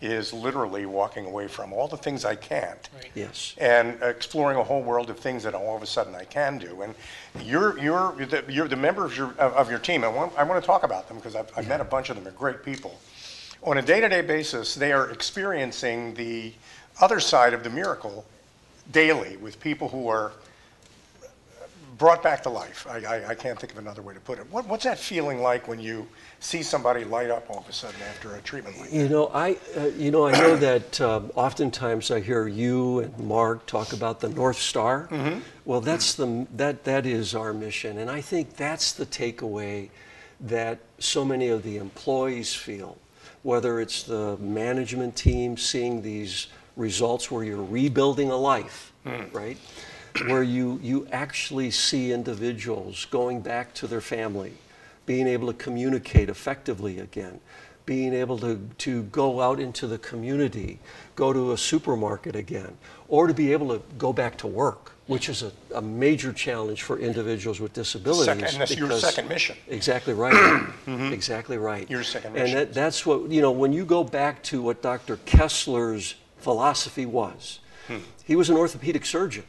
is 0.03 0.35
literally 0.35 0.85
walking 0.85 1.25
away 1.25 1.49
from 1.49 1.73
all 1.73 1.89
the 1.89 1.97
things 1.97 2.27
I 2.27 2.35
can't. 2.35 2.91
Right. 2.95 3.11
Yes. 3.15 3.55
and 3.57 3.97
exploring 4.03 4.59
a 4.59 4.63
whole 4.65 4.83
world 4.83 5.09
of 5.09 5.19
things 5.19 5.45
that 5.45 5.55
all 5.55 5.75
of 5.77 5.83
a 5.83 5.87
sudden 5.87 6.15
I 6.15 6.25
can 6.25 6.59
do. 6.59 6.83
And 6.83 6.95
you're, 7.43 7.79
you're, 7.79 8.13
the- 8.27 8.45
you're 8.49 8.69
the 8.69 8.77
members 8.77 9.13
of 9.13 9.17
your, 9.17 9.29
of 9.39 9.55
of 9.55 9.71
your 9.71 9.79
team, 9.79 10.05
I 10.05 10.09
want, 10.09 10.33
I 10.37 10.43
want 10.43 10.61
to 10.63 10.67
talk 10.67 10.83
about 10.83 11.09
them 11.09 11.17
because 11.17 11.35
I've, 11.35 11.51
I've 11.57 11.69
met 11.69 11.81
a 11.81 11.85
bunch 11.85 12.11
of 12.11 12.17
them, 12.17 12.25
they're 12.25 12.33
great 12.35 12.63
people. 12.63 12.99
On 13.65 13.79
a 13.79 13.83
day-to-day 13.83 14.21
basis, 14.21 14.75
they 14.75 14.93
are 14.93 15.11
experiencing 15.11 16.13
the 16.15 16.53
other 17.01 17.19
side 17.19 17.55
of 17.55 17.65
the 17.65 17.71
miracle 17.71 18.27
daily 18.93 19.39
with 19.39 19.59
people 19.59 19.89
who 19.89 20.07
are 20.09 20.33
brought 21.97 22.23
back 22.23 22.43
to 22.43 22.51
life. 22.51 22.87
I, 22.87 22.99
I, 22.99 23.29
I 23.29 23.35
can't 23.35 23.59
think 23.59 23.73
of 23.73 23.79
another 23.79 24.03
way 24.03 24.13
to 24.13 24.21
put 24.21 24.39
it. 24.39 24.51
What, 24.51 24.67
what's 24.67 24.85
that 24.85 24.99
feeling 24.99 25.41
like 25.41 25.67
when 25.67 25.81
you 25.81 26.07
see 26.41 26.63
somebody 26.63 27.05
light 27.05 27.31
up 27.31 27.49
all 27.49 27.61
of 27.61 27.69
a 27.69 27.73
sudden 27.73 28.01
after 28.11 28.35
a 28.35 28.41
treatment 28.43 28.79
like 28.79 28.91
that? 28.91 28.97
You 28.97 29.09
know, 29.09 29.31
I, 29.33 29.57
uh, 29.77 29.87
you 29.97 30.11
know, 30.11 30.27
I 30.27 30.33
know 30.33 30.57
that 30.69 31.01
um, 31.01 31.31
oftentimes 31.35 32.11
I 32.11 32.21
hear 32.21 32.47
you 32.47 33.01
and 33.01 33.19
Mark 33.19 33.65
talk 33.65 33.95
about 33.95 34.21
the 34.21 34.29
North 34.29 34.59
Star. 34.59 35.09
Well, 35.65 35.81
that's 35.81 36.15
the 36.15 36.47
that 36.57 36.85
that 36.85 37.07
is 37.07 37.35
our 37.35 37.55
mission, 37.55 37.97
and 37.97 38.11
I 38.11 38.21
think 38.21 38.57
that's 38.57 38.93
the 38.93 39.07
takeaway 39.07 39.89
that 40.41 40.81
so 40.99 41.25
many 41.25 41.49
of 41.49 41.63
the 41.63 41.79
employees 41.79 42.55
feel. 42.55 42.99
Whether 43.45 43.81
it's 43.81 44.03
the 44.03 44.37
management 44.39 45.15
team 45.15 45.57
seeing 45.57 46.03
these 46.03 46.49
results 46.77 47.31
where 47.31 47.45
you're 47.45 47.63
rebuilding 47.63 48.31
a 48.31 48.37
life, 48.37 48.93
hmm. 49.05 49.25
right? 49.33 49.57
Where 50.27 50.43
you 50.43 50.81
you 50.83 51.07
actually 51.13 51.71
see 51.71 52.11
individuals 52.11 53.05
going 53.05 53.41
back 53.41 53.73
to 53.75 53.87
their 53.87 54.01
family, 54.01 54.55
being 55.07 55.29
able 55.29 55.47
to 55.47 55.55
communicate 55.55 56.29
effectively 56.29 56.99
again, 56.99 57.39
being 57.87 58.15
able 58.15 58.39
to, 58.39 58.69
to 58.79 59.03
go 59.05 59.41
out 59.41 59.61
into 59.61 59.87
the 59.87 59.99
community, 59.99 60.79
go 61.15 61.33
to 61.33 61.53
a 61.53 61.59
supermarket 61.59 62.35
again, 62.35 62.77
or 63.09 63.27
to 63.27 63.35
be 63.35 63.53
able 63.53 63.69
to 63.69 63.83
go 63.99 64.13
back 64.13 64.39
to 64.39 64.47
work, 64.47 64.93
which 65.07 65.29
is 65.29 65.43
a, 65.43 65.53
a 65.75 65.83
major 65.83 66.33
challenge 66.33 66.83
for 66.83 66.99
individuals 66.99 67.61
with 67.61 67.73
disabilities. 67.75 68.25
Second- 68.25 68.45
and 68.45 68.61
that's 68.61 68.77
your 68.77 68.91
second 68.99 69.29
mission. 69.29 69.57
Exactly 69.69 70.15
right. 70.15 70.67
Exactly 71.13 71.59
right. 71.59 71.89
Your 71.91 72.03
second 72.03 72.35
And 72.37 72.45
mission. 72.45 72.57
that, 72.59 72.75
that's 72.75 73.05
what, 73.05 73.31
you 73.31 73.41
know, 73.43 73.51
when 73.51 73.73
you 73.73 73.85
go 73.85 74.03
back 74.05 74.43
to 74.45 74.63
what 74.63 74.81
Dr. 74.83 75.17
Kessler's 75.27 76.15
philosophy 76.39 77.07
was, 77.07 77.61
Hmm. 77.87 77.99
he 78.25 78.35
was 78.35 78.49
an 78.49 78.57
orthopedic 78.57 79.05
surgeon, 79.05 79.45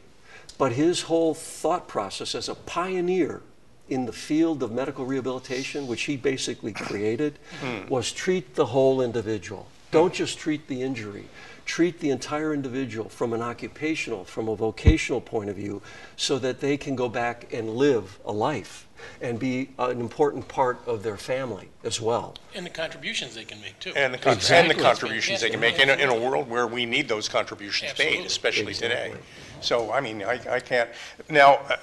but 0.58 0.72
his 0.72 1.02
whole 1.02 1.32
thought 1.32 1.88
process 1.88 2.34
as 2.34 2.50
a 2.50 2.54
pioneer 2.54 3.40
in 3.88 4.04
the 4.04 4.12
field 4.12 4.62
of 4.62 4.70
medical 4.72 5.06
rehabilitation, 5.06 5.86
which 5.86 6.02
he 6.02 6.16
basically 6.18 6.72
created, 6.72 7.38
Hmm. 7.62 7.88
was 7.88 8.12
treat 8.12 8.54
the 8.56 8.66
whole 8.66 9.00
individual. 9.00 9.68
Don't 9.96 10.12
just 10.12 10.38
treat 10.38 10.68
the 10.68 10.82
injury. 10.82 11.24
Treat 11.64 12.00
the 12.00 12.10
entire 12.10 12.52
individual 12.52 13.08
from 13.08 13.32
an 13.32 13.40
occupational, 13.40 14.24
from 14.24 14.46
a 14.46 14.54
vocational 14.54 15.22
point 15.22 15.48
of 15.48 15.56
view, 15.56 15.80
so 16.16 16.38
that 16.38 16.60
they 16.60 16.76
can 16.76 16.94
go 16.94 17.08
back 17.08 17.50
and 17.50 17.70
live 17.70 18.18
a 18.26 18.30
life 18.30 18.86
and 19.22 19.38
be 19.38 19.70
an 19.78 19.98
important 19.98 20.48
part 20.48 20.78
of 20.86 21.02
their 21.02 21.16
family 21.16 21.70
as 21.82 21.98
well. 21.98 22.34
And 22.54 22.66
the 22.66 22.70
contributions 22.70 23.34
they 23.34 23.46
can 23.46 23.58
make 23.62 23.80
too. 23.80 23.94
And 23.96 24.12
the, 24.12 24.18
con- 24.18 24.38
and 24.50 24.68
the 24.68 24.74
contributions 24.74 25.40
they 25.40 25.48
can 25.48 25.60
make 25.60 25.78
in 25.78 25.88
a, 25.88 25.94
in 25.94 26.10
a 26.10 26.14
world 26.14 26.50
where 26.50 26.66
we 26.66 26.84
need 26.84 27.08
those 27.08 27.26
contributions 27.26 27.98
made, 27.98 28.04
Absolutely. 28.04 28.26
especially 28.26 28.74
today. 28.74 29.14
So, 29.62 29.90
I 29.90 30.02
mean, 30.02 30.22
I, 30.22 30.38
I 30.50 30.60
can't, 30.60 30.90
now, 31.30 31.54
uh, 31.70 31.76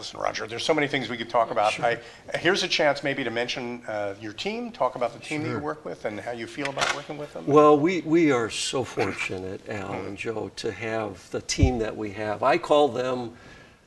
listen, 0.00 0.18
Rodger, 0.18 0.46
there's 0.46 0.64
so 0.64 0.72
many 0.72 0.88
things 0.88 1.10
we 1.10 1.18
could 1.18 1.28
talk 1.28 1.50
about. 1.50 1.78
I, 1.78 1.98
here's 2.38 2.62
a 2.62 2.68
chance 2.68 3.04
maybe 3.04 3.22
to 3.22 3.30
mention 3.30 3.82
uh, 3.86 4.14
your 4.18 4.32
team, 4.32 4.72
talk 4.72 4.94
about 4.94 5.12
the 5.12 5.18
team 5.18 5.42
that 5.42 5.50
you 5.50 5.58
work 5.58 5.84
with 5.84 6.06
and 6.06 6.18
how 6.18 6.32
you 6.32 6.46
feel 6.46 6.70
about 6.70 6.94
working 6.96 7.18
with 7.18 7.32
them. 7.34 7.46
Well, 7.46 7.78
we, 7.78 8.00
we 8.00 8.32
are 8.32 8.48
so 8.48 8.82
fortunate, 8.82 9.60
Al 9.68 9.92
and 9.92 10.16
mm. 10.16 10.20
Joe, 10.20 10.50
to 10.56 10.72
have 10.72 11.30
the 11.30 11.42
team 11.42 11.78
that 11.78 11.94
we 11.94 12.12
have. 12.12 12.42
I 12.42 12.56
call 12.56 12.88
them 12.88 13.32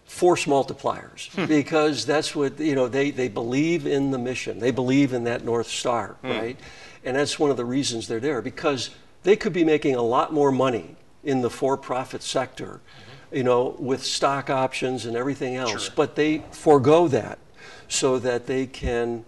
force 0.06 0.46
multipliers 0.46 1.30
hmm. 1.34 1.46
because 1.46 2.06
that's 2.06 2.36
what, 2.36 2.60
you 2.60 2.76
know, 2.76 2.88
they, 2.88 3.10
they 3.10 3.30
believe 3.30 3.88
in 3.88 4.12
the 4.12 4.18
mission. 4.20 4.60
They 4.60 4.70
believe 4.70 5.14
in 5.14 5.24
that 5.24 5.44
North 5.44 5.68
Star, 5.68 6.18
hmm. 6.22 6.30
right? 6.30 6.60
And 7.04 7.16
that's 7.16 7.40
one 7.40 7.50
of 7.50 7.58
the 7.58 7.66
reasons 7.66 8.08
they're 8.08 8.20
there 8.20 8.42
because 8.42 8.92
they 9.24 9.36
could 9.36 9.54
be 9.54 9.64
making 9.64 9.96
a 9.96 10.02
lot 10.02 10.32
more 10.32 10.52
money 10.52 10.96
in 11.24 11.42
the 11.42 11.50
for 11.50 11.78
profit 11.78 12.22
sector, 12.22 12.82
mm-hmm. 12.82 13.13
You 13.34 13.44
know, 13.44 13.76
with 13.80 14.04
stock 14.04 14.50
options 14.50 15.06
and 15.06 15.16
everything 15.18 15.56
else, 15.56 15.86
Sure. 15.86 15.94
but 15.96 16.16
they 16.16 16.44
forego 16.52 17.08
that 17.08 17.40
so 17.88 18.20
that 18.20 18.46
they 18.48 18.66
can 18.66 19.26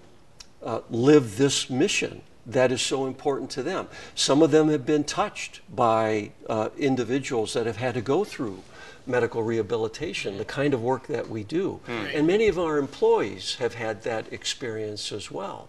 uh, 0.63 0.79
live 0.89 1.37
this 1.37 1.69
mission 1.69 2.21
that 2.47 2.71
is 2.71 2.81
so 2.81 3.07
important 3.07 3.49
to 3.51 3.63
them. 3.63 3.87
Some 4.13 4.43
of 4.43 4.51
them 4.51 4.69
have 4.69 4.85
been 4.85 5.03
touched 5.03 5.61
by 5.75 6.31
uh, 6.47 6.69
individuals 6.77 7.53
that 7.53 7.65
have 7.65 7.77
had 7.77 7.95
to 7.95 8.01
go 8.01 8.23
through 8.23 8.61
medical 9.07 9.43
rehabilitation, 9.43 10.37
the 10.37 10.45
kind 10.45 10.73
of 10.73 10.81
work 10.81 11.05
that 11.07 11.29
we 11.29 11.43
do. 11.43 11.79
And 11.87 12.25
many 12.25 12.47
of 12.47 12.57
our 12.57 12.77
employees 12.77 13.55
have 13.55 13.75
had 13.75 14.01
that 14.03 14.31
experience 14.33 15.11
as 15.11 15.29
well. 15.31 15.67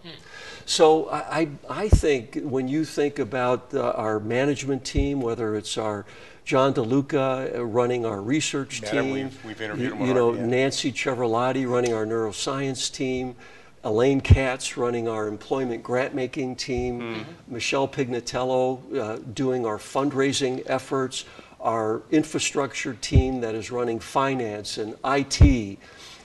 So 0.65 1.09
I, 1.09 1.39
I 1.41 1.49
I 1.85 1.89
think 1.89 2.39
when 2.43 2.67
you 2.67 2.83
think 2.83 3.19
about 3.19 3.73
uh, 3.73 3.91
our 3.91 4.19
management 4.19 4.83
team, 4.85 5.21
whether 5.21 5.55
it's 5.55 5.77
our 5.77 6.05
John 6.47 6.73
DeLuca 6.73 7.57
uh, 7.57 7.65
running 7.65 8.05
our 8.05 8.21
research 8.21 8.79
team, 8.79 9.11
we've- 9.11 9.37
we've 9.45 9.59
interviewed 9.61 9.89
you- 9.89 9.95
him 9.97 10.07
you 10.07 10.13
know, 10.13 10.29
our- 10.29 10.37
yeah. 10.37 10.45
Nancy 10.45 10.93
Chiaravalloti 10.93 11.69
running 11.69 11.93
our 11.93 12.05
neuroscience 12.05 12.89
team, 12.89 13.35
Elaine 13.83 14.21
Katz 14.21 14.77
running 14.77 15.09
our 15.09 15.27
employment 15.27 15.83
grant 15.83 16.15
making 16.15 16.55
team, 16.55 17.01
Mm-hmm. 17.01 17.53
Michelle 17.53 17.85
Pignatello 17.89 18.79
uh, 18.97 19.17
doing 19.33 19.65
our 19.65 19.77
fundraising 19.77 20.63
efforts, 20.67 21.25
our 21.59 22.01
infrastructure 22.11 22.93
team 22.93 23.41
that 23.41 23.53
is 23.53 23.69
running 23.69 23.99
finance 23.99 24.77
and 24.77 24.95
IT. 25.03 25.77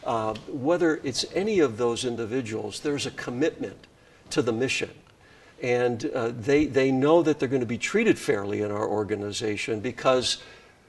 Uh, 0.05 0.35
whether 0.47 1.01
it's 1.03 1.25
any 1.35 1.59
of 1.59 1.79
those 1.79 2.05
individuals, 2.05 2.79
there's 2.81 3.07
a 3.07 3.11
commitment 3.11 3.89
to 4.31 4.41
the 4.41 4.53
mission. 4.53 4.91
And 5.63 6.05
uh, 6.07 6.33
they, 6.37 6.67
they 6.67 6.91
know 6.91 7.23
that 7.23 7.39
they're 7.39 7.49
going 7.49 7.61
to 7.61 7.67
be 7.67 7.79
treated 7.79 8.19
fairly 8.19 8.63
in 8.63 8.73
our 8.73 8.87
organization 8.89 9.79
because 9.79 10.39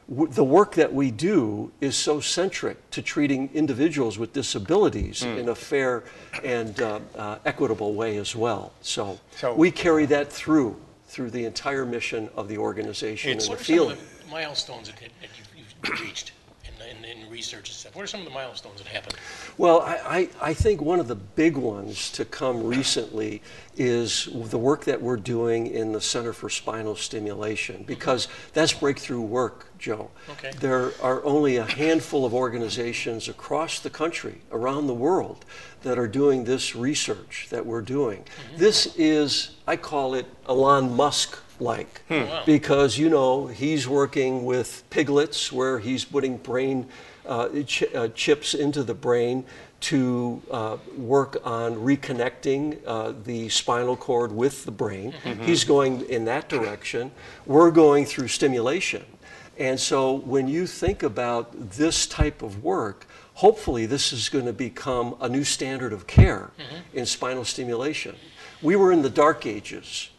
w- 0.10 0.32
the 0.32 0.44
work 0.44 0.74
that 0.76 0.92
we 0.92 1.12
do 1.12 1.72
is 1.80 1.96
so 1.96 2.20
centric 2.20 2.90
to 2.92 3.04
treating 3.04 3.52
individuals 3.54 4.18
with 4.18 4.34
disabilities 4.34 5.22
Hmm. 5.24 5.38
in 5.38 5.50
a 5.50 5.56
fair 5.56 6.04
and 6.44 6.80
uh, 6.82 7.00
uh, 7.16 7.38
equitable 7.46 7.94
way 7.94 8.18
as 8.18 8.36
well. 8.36 8.74
So, 8.82 9.20
So- 9.38 9.54
we 9.54 9.70
carry 9.70 10.08
that 10.08 10.32
through, 10.34 10.76
through 11.08 11.30
the 11.30 11.46
entire 11.46 11.86
mission 11.86 12.30
of 12.36 12.48
the 12.48 12.58
organization 12.58 13.32
and 13.34 13.42
the 13.42 13.50
What 13.50 13.62
are 13.62 13.64
some 13.64 13.92
of 13.92 14.24
the 14.26 14.32
milestones 14.32 14.88
that, 14.88 14.98
that 15.00 15.30
you've, 15.38 15.68
you've 15.84 16.00
reached 16.02 16.32
in, 17.04 17.30
research 17.30 17.70
and 17.70 17.76
stuff? 17.76 17.96
What 17.96 18.04
are 18.04 18.08
some 18.08 18.20
of 18.20 18.26
the 18.26 18.32
milestones 18.32 18.78
that 18.78 18.88
happened? 18.88 19.16
Well, 19.58 19.82
I, 19.82 20.30
I, 20.42 20.50
I 20.50 20.54
think 20.54 20.82
one 20.82 21.00
of 21.00 21.08
the 21.08 21.16
big 21.16 21.58
ones 21.58 22.12
to 22.12 22.26
come 22.26 22.64
recently 22.64 23.42
is 23.76 24.30
the 24.32 24.58
work 24.58 24.86
that 24.86 25.02
we're 25.02 25.18
doing 25.18 25.68
in 25.68 25.92
the 25.94 26.02
Center 26.02 26.32
for 26.32 26.50
Spinal 26.50 26.96
Stimulation, 26.96 27.78
mm-hmm. 27.78 27.86
because 27.86 28.28
that's 28.54 28.74
breakthrough 28.74 29.22
work, 29.22 29.72
Joe. 29.80 30.12
Okay. 30.30 30.52
There 30.60 30.92
are 31.02 31.24
only 31.26 31.58
a 31.58 31.66
handful 31.66 32.26
of 32.26 32.34
organizations 32.34 33.28
across 33.28 33.80
the 33.80 33.90
country, 33.90 34.42
around 34.52 34.88
the 34.88 34.94
world, 34.94 35.44
that 35.82 35.98
are 35.98 36.08
doing 36.08 36.44
this 36.44 36.76
research 36.76 37.48
that 37.50 37.66
we're 37.66 37.82
doing. 37.82 38.20
Mm-hmm. 38.20 38.58
This 38.58 38.96
is, 38.96 39.56
I 39.68 39.76
call 39.76 40.14
it 40.14 40.28
Elon 40.48 40.96
Musk 40.96 41.40
like 41.64 42.02
because 42.46 42.98
you 42.98 43.10
know 43.10 43.48
he's 43.48 43.88
working 43.88 44.46
with 44.46 44.84
piglets 44.90 45.52
where 45.52 45.80
he's 45.80 46.06
putting 46.06 46.38
brain 46.38 46.88
uh, 47.26 47.48
chi- 47.68 47.88
uh, 47.96 48.08
chips 48.10 48.54
into 48.54 48.84
the 48.84 48.94
brain 48.94 49.46
to 49.80 50.42
uh, 50.52 50.78
work 50.98 51.42
on 51.44 51.76
reconnecting 51.76 52.80
uh, 52.86 53.14
the 53.24 53.50
spinal 53.50 53.98
cord 53.98 54.32
with 54.32 54.64
the 54.66 54.72
brain. 54.72 55.14
He's 55.44 55.64
going 55.64 56.02
in 56.10 56.26
that 56.26 56.48
direction. 56.48 57.12
We're 57.46 57.72
going 57.72 58.06
through 58.06 58.30
stimulation. 58.30 59.04
And 59.58 59.80
so 59.80 60.14
when 60.14 60.48
you 60.48 60.68
think 60.68 61.04
about 61.04 61.52
this 61.72 62.08
type 62.08 62.42
of 62.42 62.64
work, 62.64 63.06
hopefully 63.36 63.86
this 63.86 64.14
is 64.14 64.30
going 64.30 64.46
to 64.46 64.54
become 64.54 65.16
a 65.20 65.28
new 65.28 65.44
standard 65.44 65.92
of 65.94 66.08
care 66.08 66.52
in 66.94 67.06
spinal 67.06 67.44
stimulation. 67.46 68.16
We 68.62 68.76
were 68.78 68.92
in 68.92 69.02
the 69.02 69.10
dark 69.10 69.46
ages 69.46 70.10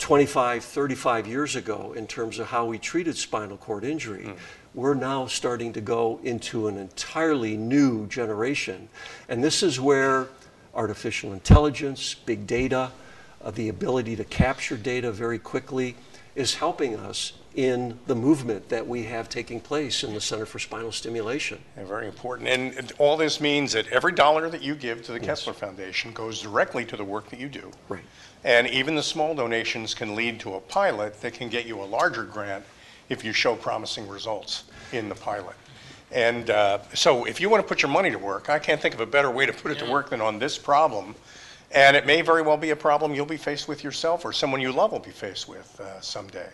25, 0.00 0.64
35 0.64 1.26
years 1.26 1.56
ago 1.56 1.92
in 1.96 2.06
terms 2.06 2.38
of 2.38 2.48
how 2.48 2.64
we 2.64 2.78
treated 2.78 3.16
spinal 3.16 3.56
cord 3.56 3.84
injury. 3.84 4.34
We're 4.74 4.94
now 4.94 5.26
starting 5.26 5.72
to 5.74 5.80
go 5.80 6.18
into 6.22 6.68
an 6.68 6.76
entirely 6.78 7.56
new 7.56 8.06
generation. 8.06 8.88
And 9.28 9.44
this 9.44 9.62
is 9.62 9.78
where 9.78 10.28
artificial 10.74 11.32
intelligence, 11.32 12.14
big 12.14 12.46
data, 12.46 12.90
uh, 13.42 13.50
the 13.50 13.68
ability 13.68 14.16
to 14.16 14.24
capture 14.24 14.76
data 14.76 15.12
very 15.12 15.38
quickly 15.38 15.96
is 16.34 16.54
helping 16.54 16.96
us 16.96 17.32
in 17.54 17.98
the 18.06 18.14
movement 18.14 18.68
that 18.68 18.86
we 18.86 19.02
have 19.04 19.28
taking 19.28 19.60
place 19.60 20.04
in 20.04 20.14
the 20.14 20.20
Center 20.20 20.46
for 20.46 20.58
Spinal 20.58 20.92
Stimulation. 20.92 21.58
Yeah, 21.76 21.84
very 21.84 22.06
important. 22.06 22.48
And 22.48 22.74
and 22.74 22.92
all 22.98 23.16
this 23.16 23.40
means 23.40 23.72
that 23.72 23.88
every 23.88 24.12
dollar 24.12 24.48
that 24.50 24.62
you 24.62 24.74
give 24.74 25.02
to 25.04 25.12
the 25.12 25.20
Kessler 25.20 25.52
Foundation 25.52 26.12
goes 26.12 26.40
directly 26.42 26.84
to 26.86 26.96
the 26.96 27.04
work 27.04 27.28
that 27.30 27.40
you 27.40 27.48
do. 27.48 27.72
Right. 27.88 28.04
And 28.44 28.68
even 28.68 28.94
the 28.94 29.02
small 29.02 29.34
donations 29.34 29.94
can 29.94 30.14
lead 30.14 30.40
to 30.40 30.54
a 30.54 30.60
pilot 30.60 31.20
that 31.20 31.34
can 31.34 31.48
get 31.48 31.66
you 31.66 31.82
a 31.82 31.84
larger 31.84 32.24
grant 32.24 32.64
if 33.08 33.24
you 33.24 33.32
show 33.32 33.56
promising 33.56 34.08
results 34.08 34.64
in 34.92 35.08
the 35.08 35.14
pilot. 35.14 35.56
And 36.12 36.50
uh, 36.50 36.78
so 36.94 37.24
if 37.24 37.40
you 37.40 37.50
want 37.50 37.62
to 37.62 37.68
put 37.68 37.82
your 37.82 37.90
money 37.90 38.10
to 38.10 38.18
work, 38.18 38.48
I 38.48 38.58
can't 38.58 38.80
think 38.80 38.94
of 38.94 39.00
a 39.00 39.06
better 39.06 39.30
way 39.30 39.46
to 39.46 39.52
put 39.52 39.70
it 39.72 39.78
to 39.80 39.90
work 39.90 40.10
than 40.10 40.20
on 40.20 40.38
this 40.38 40.56
problem. 40.56 41.14
And 41.72 41.96
it 41.96 42.06
may 42.06 42.20
very 42.22 42.42
well 42.42 42.56
be 42.56 42.70
a 42.70 42.76
problem 42.76 43.14
you'll 43.14 43.26
be 43.26 43.36
faced 43.36 43.68
with 43.68 43.84
yourself 43.84 44.24
or 44.24 44.32
someone 44.32 44.60
you 44.60 44.72
love 44.72 44.90
will 44.90 44.98
be 44.98 45.10
faced 45.10 45.48
with 45.48 45.78
uh, 45.80 46.00
someday. 46.00 46.48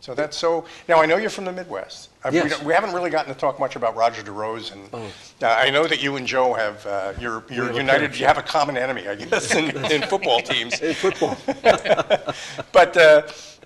So 0.00 0.14
that's 0.14 0.36
so, 0.36 0.64
now 0.88 1.00
I 1.00 1.06
know 1.06 1.18
you're 1.18 1.28
from 1.30 1.44
the 1.44 1.52
Midwest. 1.52 2.08
Uh, 2.24 2.30
we 2.32 2.38
Yes. 2.38 2.50
don't- 2.52 2.64
We 2.64 2.72
haven't 2.72 2.94
really 2.94 3.10
gotten 3.10 3.32
to 3.32 3.38
talk 3.38 3.60
much 3.60 3.76
about 3.76 3.94
Rodger 3.96 4.22
DeRose 4.22 4.72
and 4.72 4.88
uh, 4.94 5.46
I 5.46 5.68
know 5.70 5.86
that 5.86 6.02
you 6.02 6.16
and 6.16 6.26
Joe 6.26 6.54
have, 6.54 6.84
uh, 6.86 7.12
you're, 7.20 7.44
you're 7.50 7.66
have 7.66 7.76
united, 7.76 8.18
you 8.18 8.26
have 8.26 8.38
a 8.38 8.42
common 8.42 8.76
enemy, 8.78 9.06
I 9.08 9.14
guess, 9.14 9.54
in, 9.54 9.70
in 9.92 10.02
football 10.02 10.40
teams. 10.40 10.80
In 10.80 10.94
football. 10.94 11.36
But, 12.72 12.96
uh, 12.96 13.22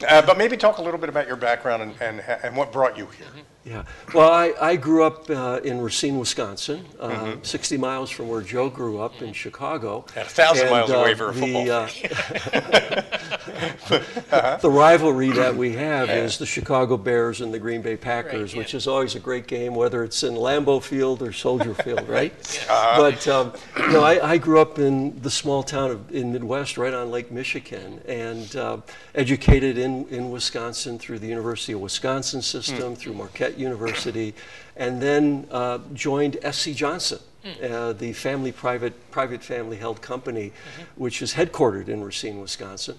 uh, 0.08 0.22
but 0.22 0.36
maybe 0.38 0.56
talk 0.56 0.78
a 0.78 0.82
little 0.82 0.98
bit 0.98 1.08
about 1.08 1.26
your 1.28 1.36
background 1.36 1.82
and, 1.82 1.94
and, 2.00 2.20
and 2.42 2.56
what 2.56 2.72
brought 2.72 2.98
you 2.98 3.06
here. 3.06 3.26
Yeah. 3.64 3.84
Well, 4.12 4.32
I, 4.32 4.52
I 4.60 4.76
grew 4.76 5.04
up 5.04 5.30
uh, 5.30 5.60
in 5.62 5.80
Racine, 5.80 6.18
Wisconsin, 6.18 6.84
uh, 6.98 7.36
60 7.42 7.76
miles 7.78 8.10
from 8.10 8.28
where 8.28 8.40
Joe 8.42 8.68
grew 8.68 9.00
up 9.00 9.22
in 9.22 9.32
Chicago. 9.32 10.04
And 10.16 10.26
a 10.26 10.30
thousand 10.30 10.62
And, 10.66 10.70
miles 10.70 10.90
uh, 10.90 10.96
away 10.98 11.14
for 11.14 11.30
a 11.30 11.32
the, 11.32 11.44
football 13.54 14.24
uh, 14.30 14.56
the 14.56 14.70
rivalry 14.70 15.30
that 15.30 15.54
we 15.54 15.72
have 15.72 16.10
is 16.10 16.38
the 16.38 16.46
Chicago 16.46 16.96
Bears 16.96 17.40
and 17.40 17.52
the 17.52 17.58
Green 17.58 17.82
Bay 17.82 17.96
Packers, 17.96 18.52
yeah. 18.52 18.58
which 18.58 18.74
is 18.74 18.86
always 18.86 19.14
a 19.14 19.20
great 19.20 19.46
game, 19.46 19.74
whether 19.74 20.04
it's 20.04 20.22
in 20.22 20.34
Lambeau 20.34 20.82
Field 20.82 21.22
or 21.22 21.32
Soldier 21.32 21.74
Field, 21.74 22.08
right? 22.08 22.32
But 22.94 23.26
um, 23.28 23.52
you 23.78 23.92
know, 23.92 24.02
I, 24.02 24.32
I 24.32 24.38
grew 24.38 24.60
up 24.60 24.78
in 24.78 25.20
the 25.20 25.30
small 25.30 25.62
town 25.62 25.90
of, 25.90 26.14
in 26.14 26.32
Midwest, 26.32 26.78
right 26.78 26.94
on 26.94 27.10
Lake 27.10 27.30
Michigan, 27.30 28.00
and 28.06 28.54
uh, 28.56 28.78
educated 29.14 29.78
in, 29.78 30.06
in 30.08 30.30
Wisconsin 30.30 30.98
through 30.98 31.18
the 31.18 31.26
University 31.26 31.72
of 31.72 31.80
Wisconsin 31.80 32.40
system, 32.40 32.94
through 32.94 33.14
Marquette 33.14 33.58
University, 33.58 34.34
and 34.76 35.00
then 35.00 35.46
uh, 35.50 35.78
joined 35.92 36.38
SC 36.50 36.70
Johnson. 36.70 37.18
Uh, 37.62 37.92
the 37.92 38.12
family 38.12 38.50
private 38.52 39.10
private 39.10 39.42
family 39.42 39.76
held 39.76 40.00
company, 40.00 40.52
which 40.96 41.20
is 41.20 41.34
headquartered 41.34 41.88
in 41.88 42.02
Racine, 42.02 42.40
Wisconsin, 42.40 42.98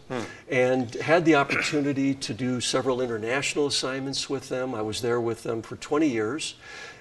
and 0.50 0.94
had 0.96 1.26
the 1.26 1.36
opportunity 1.36 2.14
to 2.14 2.34
do 2.34 2.62
several 2.62 3.02
international 3.02 3.66
assignments 3.66 4.30
with 4.30 4.50
them. 4.50 4.76
I 4.76 4.82
was 4.82 5.02
there 5.02 5.20
with 5.20 5.42
them 5.42 5.64
for 5.64 5.78
20 5.78 6.08
years, 6.08 6.56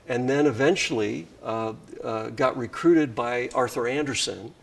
and 0.08 0.28
then 0.28 0.46
eventually 0.46 1.26
uh, 1.42 1.74
uh, 2.02 2.30
got 2.30 2.56
recruited 2.56 3.14
by 3.14 3.50
Arthur 3.54 3.86
Andersen 3.88 4.54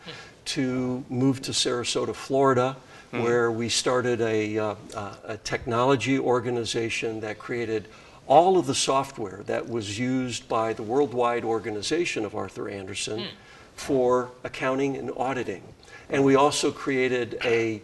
to 0.46 1.06
move 1.08 1.41
to 1.44 1.52
Sarasota, 1.52 2.15
Florida, 2.15 2.76
where 3.12 3.52
we 3.52 3.70
started 3.70 4.22
a, 4.22 4.58
uh, 4.58 4.76
uh, 4.96 5.15
a 5.26 5.38
technology 5.38 6.17
organization 6.17 7.20
that 7.20 7.38
created 7.38 7.88
all 8.32 8.58
of 8.58 8.65
the 8.65 8.74
software 8.74 9.44
that 9.46 9.67
was 9.67 10.00
used 10.00 10.48
by 10.48 10.72
the 10.72 10.82
worldwide 10.82 11.44
organization 11.44 12.24
of 12.24 12.34
Arthur 12.34 12.70
Andersen 12.70 13.28
for 13.76 14.32
accounting 14.46 14.96
and 14.96 15.12
auditing. 15.17 15.62
And 16.10 16.24
we 16.24 16.36
also 16.36 16.72
created 16.72 17.38
a, 17.44 17.82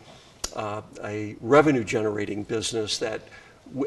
uh, 0.56 0.84
a 1.04 1.36
revenue 1.42 1.84
generating 1.84 2.44
business 2.44 2.98
that 3.00 3.24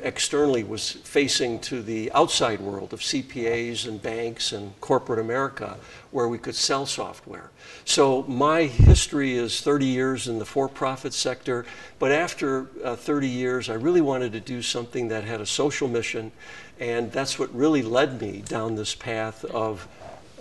externally 0.03 0.64
was 0.64 0.90
facing 0.90 1.59
to 1.61 1.83
the 1.83 2.11
outside 2.12 2.61
world 2.61 2.93
of 2.93 3.01
CPAs 3.01 3.87
and 3.87 4.01
banks 4.01 4.53
and 4.53 4.79
corporate 4.81 5.19
America 5.19 5.77
where 6.11 6.29
we 6.29 6.38
could 6.38 6.55
sell 6.55 6.87
software. 6.87 7.51
So 7.85 8.23
my 8.25 8.64
history 8.64 9.35
is 9.35 9.61
30 9.61 9.87
years 9.87 10.29
in 10.29 10.38
the 10.38 10.45
for-profit 10.45 11.14
sector, 11.14 11.64
but 11.99 12.12
after 12.12 12.69
uh, 12.85 12.97
30 12.97 13.29
years, 13.29 13.69
I 13.69 13.75
really 13.75 14.01
wanted 14.01 14.33
to 14.33 14.40
do 14.40 14.62
something 14.62 15.09
that 15.09 15.25
had 15.25 15.40
a 15.40 15.47
social 15.47 15.88
mission, 15.88 16.33
and 16.79 17.11
that's 17.12 17.38
what 17.38 17.55
really 17.55 17.83
led 17.83 18.21
me 18.21 18.43
down 18.47 18.75
this 18.75 18.95
path 18.95 19.45
of 19.47 19.87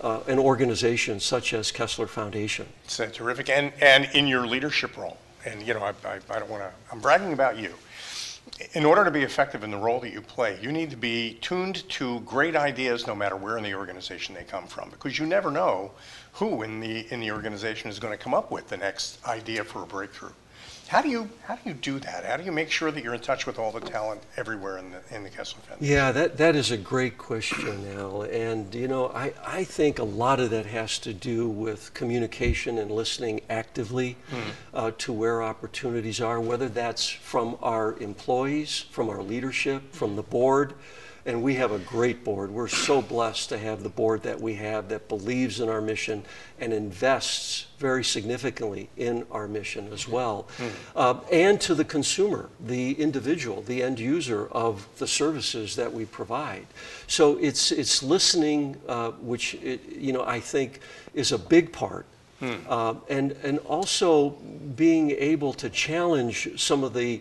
uh, 0.00 0.20
an 0.28 0.38
organization 0.38 1.20
such 1.20 1.52
as 1.52 1.70
Kessler 1.70 2.06
Foundation. 2.06 2.66
It's 2.84 2.98
uh, 2.98 3.06
terrific, 3.12 3.48
and, 3.48 3.72
and 3.80 4.08
in 4.14 4.26
your 4.26 4.46
leadership 4.46 4.96
role, 4.96 5.18
and 5.44 5.62
you 5.62 5.74
know, 5.74 5.82
I, 5.82 5.90
I, 6.06 6.18
I 6.30 6.38
don't 6.38 6.50
want 6.50 6.62
to, 6.62 6.70
I'm 6.90 7.00
bragging 7.00 7.32
about 7.32 7.58
you. 7.58 7.74
In 8.72 8.84
order 8.84 9.04
to 9.04 9.10
be 9.10 9.22
effective 9.22 9.64
in 9.64 9.70
the 9.70 9.76
role 9.76 10.00
that 10.00 10.12
you 10.12 10.20
play, 10.20 10.58
you 10.60 10.70
need 10.70 10.90
to 10.90 10.96
be 10.96 11.38
tuned 11.40 11.88
to 11.90 12.20
great 12.20 12.54
ideas 12.54 13.06
no 13.06 13.14
matter 13.14 13.36
where 13.36 13.56
in 13.56 13.64
the 13.64 13.74
organization 13.74 14.34
they 14.34 14.44
come 14.44 14.66
from, 14.66 14.90
because 14.90 15.18
you 15.18 15.26
never 15.26 15.50
know 15.50 15.92
who 16.32 16.62
in 16.62 16.80
the, 16.80 17.10
in 17.12 17.20
the 17.20 17.32
organization 17.32 17.90
is 17.90 17.98
going 17.98 18.16
to 18.16 18.22
come 18.22 18.34
up 18.34 18.50
with 18.50 18.68
the 18.68 18.76
next 18.76 19.24
idea 19.26 19.64
for 19.64 19.82
a 19.82 19.86
breakthrough. 19.86 20.32
How 20.90 21.00
do 21.00 21.08
you, 21.08 21.30
how 21.44 21.54
do 21.54 21.60
you 21.66 21.74
do 21.74 22.00
that? 22.00 22.24
How 22.24 22.36
do 22.36 22.42
you 22.42 22.50
make 22.50 22.68
sure 22.68 22.90
that 22.90 23.04
you're 23.04 23.14
in 23.14 23.20
touch 23.20 23.46
with 23.46 23.60
all 23.60 23.70
the 23.70 23.78
talent 23.78 24.20
everywhere 24.36 24.76
in 24.76 24.90
the, 24.90 25.14
in 25.14 25.22
the 25.22 25.30
Kessler 25.30 25.60
Foundation? 25.60 25.94
Yeah, 25.94 26.10
that, 26.10 26.36
that 26.38 26.56
is 26.56 26.72
a 26.72 26.76
great 26.76 27.16
question, 27.16 27.86
Al. 27.96 28.22
And, 28.22 28.74
you 28.74 28.88
know, 28.88 29.06
I, 29.10 29.32
I 29.46 29.62
think 29.62 30.00
a 30.00 30.04
lot 30.04 30.40
of 30.40 30.50
that 30.50 30.66
has 30.66 30.98
to 30.98 31.14
do 31.14 31.48
with 31.48 31.94
communication 31.94 32.76
and 32.76 32.90
listening 32.90 33.40
actively 33.48 34.16
uh, 34.74 34.90
to 34.98 35.12
where 35.12 35.44
opportunities 35.44 36.20
are, 36.20 36.40
whether 36.40 36.68
that's 36.68 37.08
from 37.08 37.56
our 37.62 37.96
employees, 38.00 38.80
from 38.90 39.08
our 39.08 39.22
leadership, 39.22 39.94
from 39.94 40.16
the 40.16 40.24
board. 40.24 40.74
And 41.30 41.44
we 41.44 41.54
have 41.54 41.70
a 41.70 41.78
great 41.78 42.24
board. 42.24 42.50
We're 42.50 42.66
so 42.66 43.00
blessed 43.00 43.50
to 43.50 43.58
have 43.58 43.84
the 43.84 43.88
board 43.88 44.24
that 44.24 44.40
we 44.40 44.54
have 44.54 44.88
that 44.88 45.08
believes 45.08 45.60
in 45.60 45.68
our 45.68 45.80
mission 45.80 46.24
and 46.58 46.72
invests 46.72 47.66
very 47.78 48.02
significantly 48.02 48.90
in 48.96 49.24
our 49.30 49.46
mission 49.46 49.92
as 49.92 50.08
well. 50.08 50.48
Uh, 50.96 51.20
and 51.30 51.60
to 51.60 51.76
the 51.76 51.84
consumer, 51.84 52.50
the 52.58 52.94
individual, 52.94 53.62
the 53.62 53.80
end 53.80 54.00
user 54.00 54.48
of 54.48 54.88
the 54.98 55.06
services 55.06 55.76
that 55.76 55.92
we 55.92 56.04
provide. 56.04 56.66
So 57.06 57.38
it's, 57.38 57.70
it's 57.70 58.02
listening, 58.02 58.76
uh, 58.88 59.12
which, 59.12 59.54
it, 59.62 59.88
you 59.88 60.12
know, 60.12 60.24
I 60.24 60.40
think 60.40 60.80
is 61.14 61.30
a 61.30 61.38
big 61.38 61.72
part 61.72 62.06
uh, 62.68 62.94
and, 63.08 63.32
and 63.44 63.60
also 63.60 64.30
being 64.74 65.12
able 65.12 65.52
to 65.52 65.70
challenge 65.70 66.48
some 66.60 66.82
of 66.82 66.92
the 66.92 67.20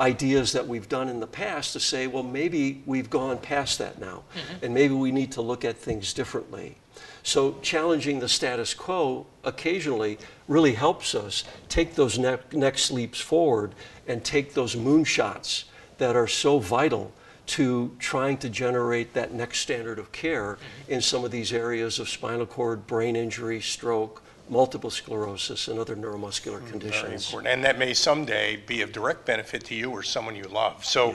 ideas 0.00 0.52
that 0.52 0.66
we've 0.66 0.88
done 0.88 1.08
in 1.08 1.20
the 1.20 1.26
past 1.26 1.74
to 1.74 1.80
say, 1.80 2.06
well, 2.06 2.22
maybe 2.22 2.82
we've 2.86 3.10
gone 3.10 3.36
past 3.38 3.78
that 3.78 4.00
now, 4.00 4.22
mm-hmm. 4.34 4.64
and 4.64 4.74
maybe 4.74 4.94
we 4.94 5.12
need 5.12 5.30
to 5.32 5.42
look 5.42 5.64
at 5.64 5.76
things 5.76 6.14
differently. 6.14 6.76
So 7.22 7.58
challenging 7.60 8.18
the 8.18 8.28
status 8.28 8.72
quo 8.72 9.26
occasionally 9.44 10.18
really 10.48 10.72
helps 10.72 11.14
us 11.14 11.44
take 11.68 11.94
those 11.94 12.18
ne- 12.18 12.38
next 12.52 12.90
leaps 12.90 13.20
forward 13.20 13.74
and 14.08 14.24
take 14.24 14.54
those 14.54 14.74
moonshots 14.74 15.64
that 15.98 16.16
are 16.16 16.26
so 16.26 16.58
vital 16.58 17.12
to 17.46 17.94
trying 17.98 18.38
to 18.38 18.48
generate 18.48 19.12
that 19.12 19.34
next 19.34 19.58
standard 19.60 19.98
of 19.98 20.12
care 20.12 20.54
mm-hmm. 20.54 20.92
in 20.92 21.00
some 21.02 21.24
of 21.24 21.30
these 21.30 21.52
areas 21.52 21.98
of 21.98 22.08
spinal 22.08 22.46
cord, 22.46 22.86
brain 22.86 23.16
injury, 23.16 23.60
stroke, 23.60 24.22
multiple 24.50 24.90
sclerosis, 24.90 25.68
and 25.68 25.78
other 25.78 25.96
neuromuscular 25.96 26.58
hmm, 26.58 26.66
Very 26.66 26.70
conditions. 26.70 27.26
important, 27.26 27.54
and 27.54 27.64
that 27.64 27.78
may 27.78 27.94
someday 27.94 28.56
be 28.66 28.82
of 28.82 28.92
direct 28.92 29.24
benefit 29.24 29.64
to 29.66 29.74
you 29.74 29.90
or 29.90 30.02
someone 30.02 30.36
you 30.36 30.44
love. 30.44 30.84
So 30.84 31.14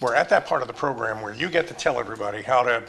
we're 0.00 0.14
at 0.14 0.30
that 0.30 0.46
part 0.46 0.62
of 0.62 0.68
the 0.68 0.74
program 0.74 1.20
where 1.20 1.34
you 1.34 1.48
get 1.48 1.68
to 1.68 1.74
tell 1.74 2.00
everybody 2.00 2.42
how 2.42 2.62
to, 2.62 2.82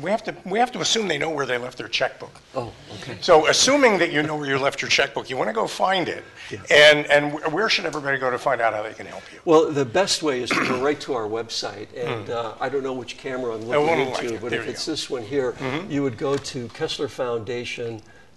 we 0.00 0.10
have 0.10 0.22
to, 0.22 0.34
we 0.44 0.58
have 0.60 0.70
to 0.72 0.80
assume 0.80 1.08
they 1.08 1.18
know 1.18 1.30
where 1.30 1.46
they 1.46 1.58
left 1.58 1.76
their 1.76 1.88
checkbook. 1.88 2.40
Oh, 2.54 2.72
okay. 3.00 3.18
So 3.20 3.48
assuming 3.48 3.98
that 3.98 4.12
you 4.12 4.22
know 4.22 4.36
where 4.36 4.48
you 4.48 4.56
left 4.56 4.80
your 4.80 4.88
checkbook, 4.88 5.28
you 5.28 5.36
want 5.36 5.48
to 5.48 5.52
go 5.52 5.66
find 5.66 6.08
it. 6.08 6.22
And, 6.70 7.06
and 7.10 7.34
where 7.52 7.68
should 7.68 7.84
everybody 7.86 8.18
go 8.18 8.30
to 8.30 8.38
find 8.38 8.60
out 8.60 8.72
how 8.72 8.82
they 8.84 8.94
can 8.94 9.06
help 9.06 9.24
you? 9.32 9.40
Well, 9.44 9.72
the 9.72 9.84
best 9.84 10.22
way 10.22 10.40
is 10.42 10.50
to 10.50 10.64
go 10.64 10.80
right 10.80 11.00
to 11.00 11.12
our 11.14 11.26
website, 11.26 11.88
hmm. 11.88 12.08
and 12.08 12.30
uh, 12.30 12.54
I 12.60 12.68
don't 12.68 12.84
know 12.84 12.94
which 12.94 13.18
camera 13.18 13.54
I'm 13.56 13.62
looking 13.62 14.10
like 14.12 14.22
into, 14.22 14.34
it. 14.36 14.40
but 14.40 14.50
There 14.50 14.62
if 14.62 14.68
it's 14.68 14.86
go. 14.86 14.92
this 14.92 15.10
one 15.10 15.22
here, 15.22 15.52
mm-hmm. 15.52 15.90
you 15.90 16.04
would 16.04 16.16
go 16.16 16.36
to 16.36 16.68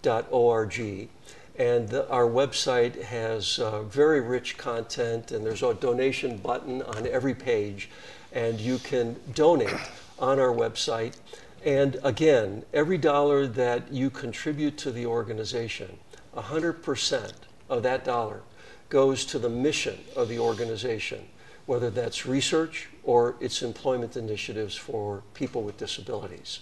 kesslerfoundation.org, 0.02 1.10
and 1.58 1.90
the, 1.90 2.10
our 2.10 2.26
website 2.26 3.04
has 3.04 3.60
uh, 3.60 3.84
very 3.84 4.22
rich 4.22 4.58
content, 4.58 5.32
and 5.32 5.46
there's 5.46 5.64
a 5.64 5.74
donation 5.74 6.38
button 6.38 6.82
on 6.84 7.08
every 7.08 7.36
page, 7.36 7.90
and 8.32 8.60
you 8.60 8.78
can 8.80 9.18
donate 9.34 9.74
on 10.18 10.40
our 10.40 10.54
website. 10.54 11.18
And 11.64 12.00
again, 12.04 12.64
every 12.74 12.98
dollar 12.98 13.46
that 13.48 13.92
you 13.92 14.10
contribute 14.10 14.78
to 14.80 14.92
the 14.92 15.06
organization, 15.06 16.00
100% 16.36 17.34
of 17.70 17.84
that 17.84 18.06
dollar 18.06 18.42
goes 18.90 19.26
to 19.26 19.40
the 19.40 19.50
mission 19.50 20.00
of 20.16 20.28
the 20.28 20.40
organization, 20.40 21.28
whether 21.66 21.90
that's 21.90 22.26
research 22.26 22.90
or 23.04 23.36
its 23.40 23.62
employment 23.62 24.18
initiatives 24.18 24.76
for 24.76 25.24
people 25.34 25.62
with 25.62 25.78
disabilities. 25.78 26.62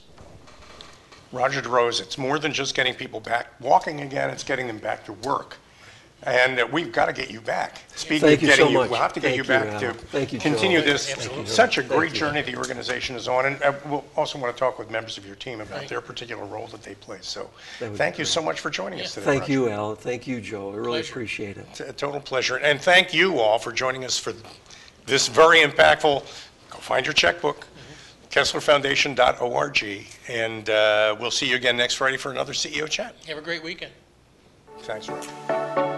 Rodger 1.31 1.61
DeRose, 1.61 2.01
it's 2.01 2.17
more 2.17 2.39
than 2.39 2.51
just 2.53 2.75
getting 2.75 2.93
people 2.93 3.19
back 3.19 3.47
walking 3.59 4.01
again, 4.01 4.29
it's 4.29 4.43
getting 4.43 4.67
them 4.67 4.79
back 4.79 5.05
to 5.05 5.13
work. 5.13 5.57
And 6.23 6.59
uh, 6.59 6.67
we've 6.69 6.91
got 6.91 7.05
to 7.05 7.13
get 7.13 7.31
you 7.31 7.39
back. 7.39 7.81
Speaking 7.95 8.27
Thank 8.27 8.39
of 8.39 8.41
you 8.41 8.47
getting 8.49 8.65
so 8.65 8.71
you, 8.71 8.77
much. 8.79 8.89
we'll 8.89 8.99
have 8.99 9.13
to 9.13 9.21
get 9.21 9.27
Thank 9.29 9.37
you 9.37 9.43
you, 9.43 9.47
back 9.47 9.67
Al. 9.67 9.79
to 9.79 9.93
Thank 9.93 10.33
you, 10.33 10.39
continue 10.39 10.79
Joe. 10.79 10.85
this, 10.85 11.13
Absolutely. 11.13 11.45
such 11.45 11.77
a 11.77 11.81
Thank 11.81 11.93
great 11.93 12.11
you. 12.11 12.19
journey 12.19 12.41
the 12.41 12.57
organization 12.57 13.15
is 13.15 13.29
on. 13.29 13.45
And 13.45 13.61
uh, 13.63 13.73
we'll 13.85 14.03
also 14.17 14.37
want 14.37 14.53
to 14.53 14.59
talk 14.59 14.77
with 14.79 14.91
members 14.91 15.17
of 15.17 15.25
your 15.25 15.37
team 15.37 15.61
about 15.61 15.87
their 15.87 16.01
particular 16.01 16.43
role 16.43 16.67
that 16.67 16.83
they 16.83 16.95
play. 16.95 17.19
So 17.21 17.49
thank 17.79 18.17
be 18.17 18.21
you 18.21 18.25
so 18.25 18.41
much 18.41 18.59
for 18.59 18.69
joining 18.69 18.99
us 18.99 19.13
today. 19.13 19.27
Thank 19.27 19.41
Rodger. 19.43 19.53
you, 19.53 19.69
Al. 19.69 19.95
Thank 19.95 20.27
you, 20.27 20.41
Joe. 20.41 20.73
I 20.73 20.75
really 20.75 20.89
Pleasure. 20.89 21.13
appreciate 21.13 21.55
it. 21.57 21.65
It's 21.69 21.79
a 21.79 21.93
total 21.93 22.19
pleasure. 22.19 22.57
And 22.57 22.81
thank 22.81 23.13
you 23.13 23.39
all 23.39 23.57
for 23.57 23.71
joining 23.71 24.03
us 24.03 24.19
for 24.19 24.33
this 25.05 25.29
very 25.29 25.59
impactful, 25.59 26.19
go 26.69 26.77
find 26.79 27.05
your 27.05 27.13
checkbook, 27.13 27.65
kesslerfoundation.org. 28.29 30.07
And 30.27 30.69
uh, 30.69 31.15
we'll 31.19 31.31
see 31.31 31.49
you 31.49 31.55
again 31.55 31.77
next 31.77 31.95
Friday 31.95 32.17
for 32.17 32.31
another 32.31 32.53
CEO 32.53 32.89
chat. 32.89 33.15
Have 33.27 33.37
a 33.37 33.41
great 33.41 33.63
weekend. 33.63 33.91
Thanks, 34.81 35.09
Rodger. 35.09 35.88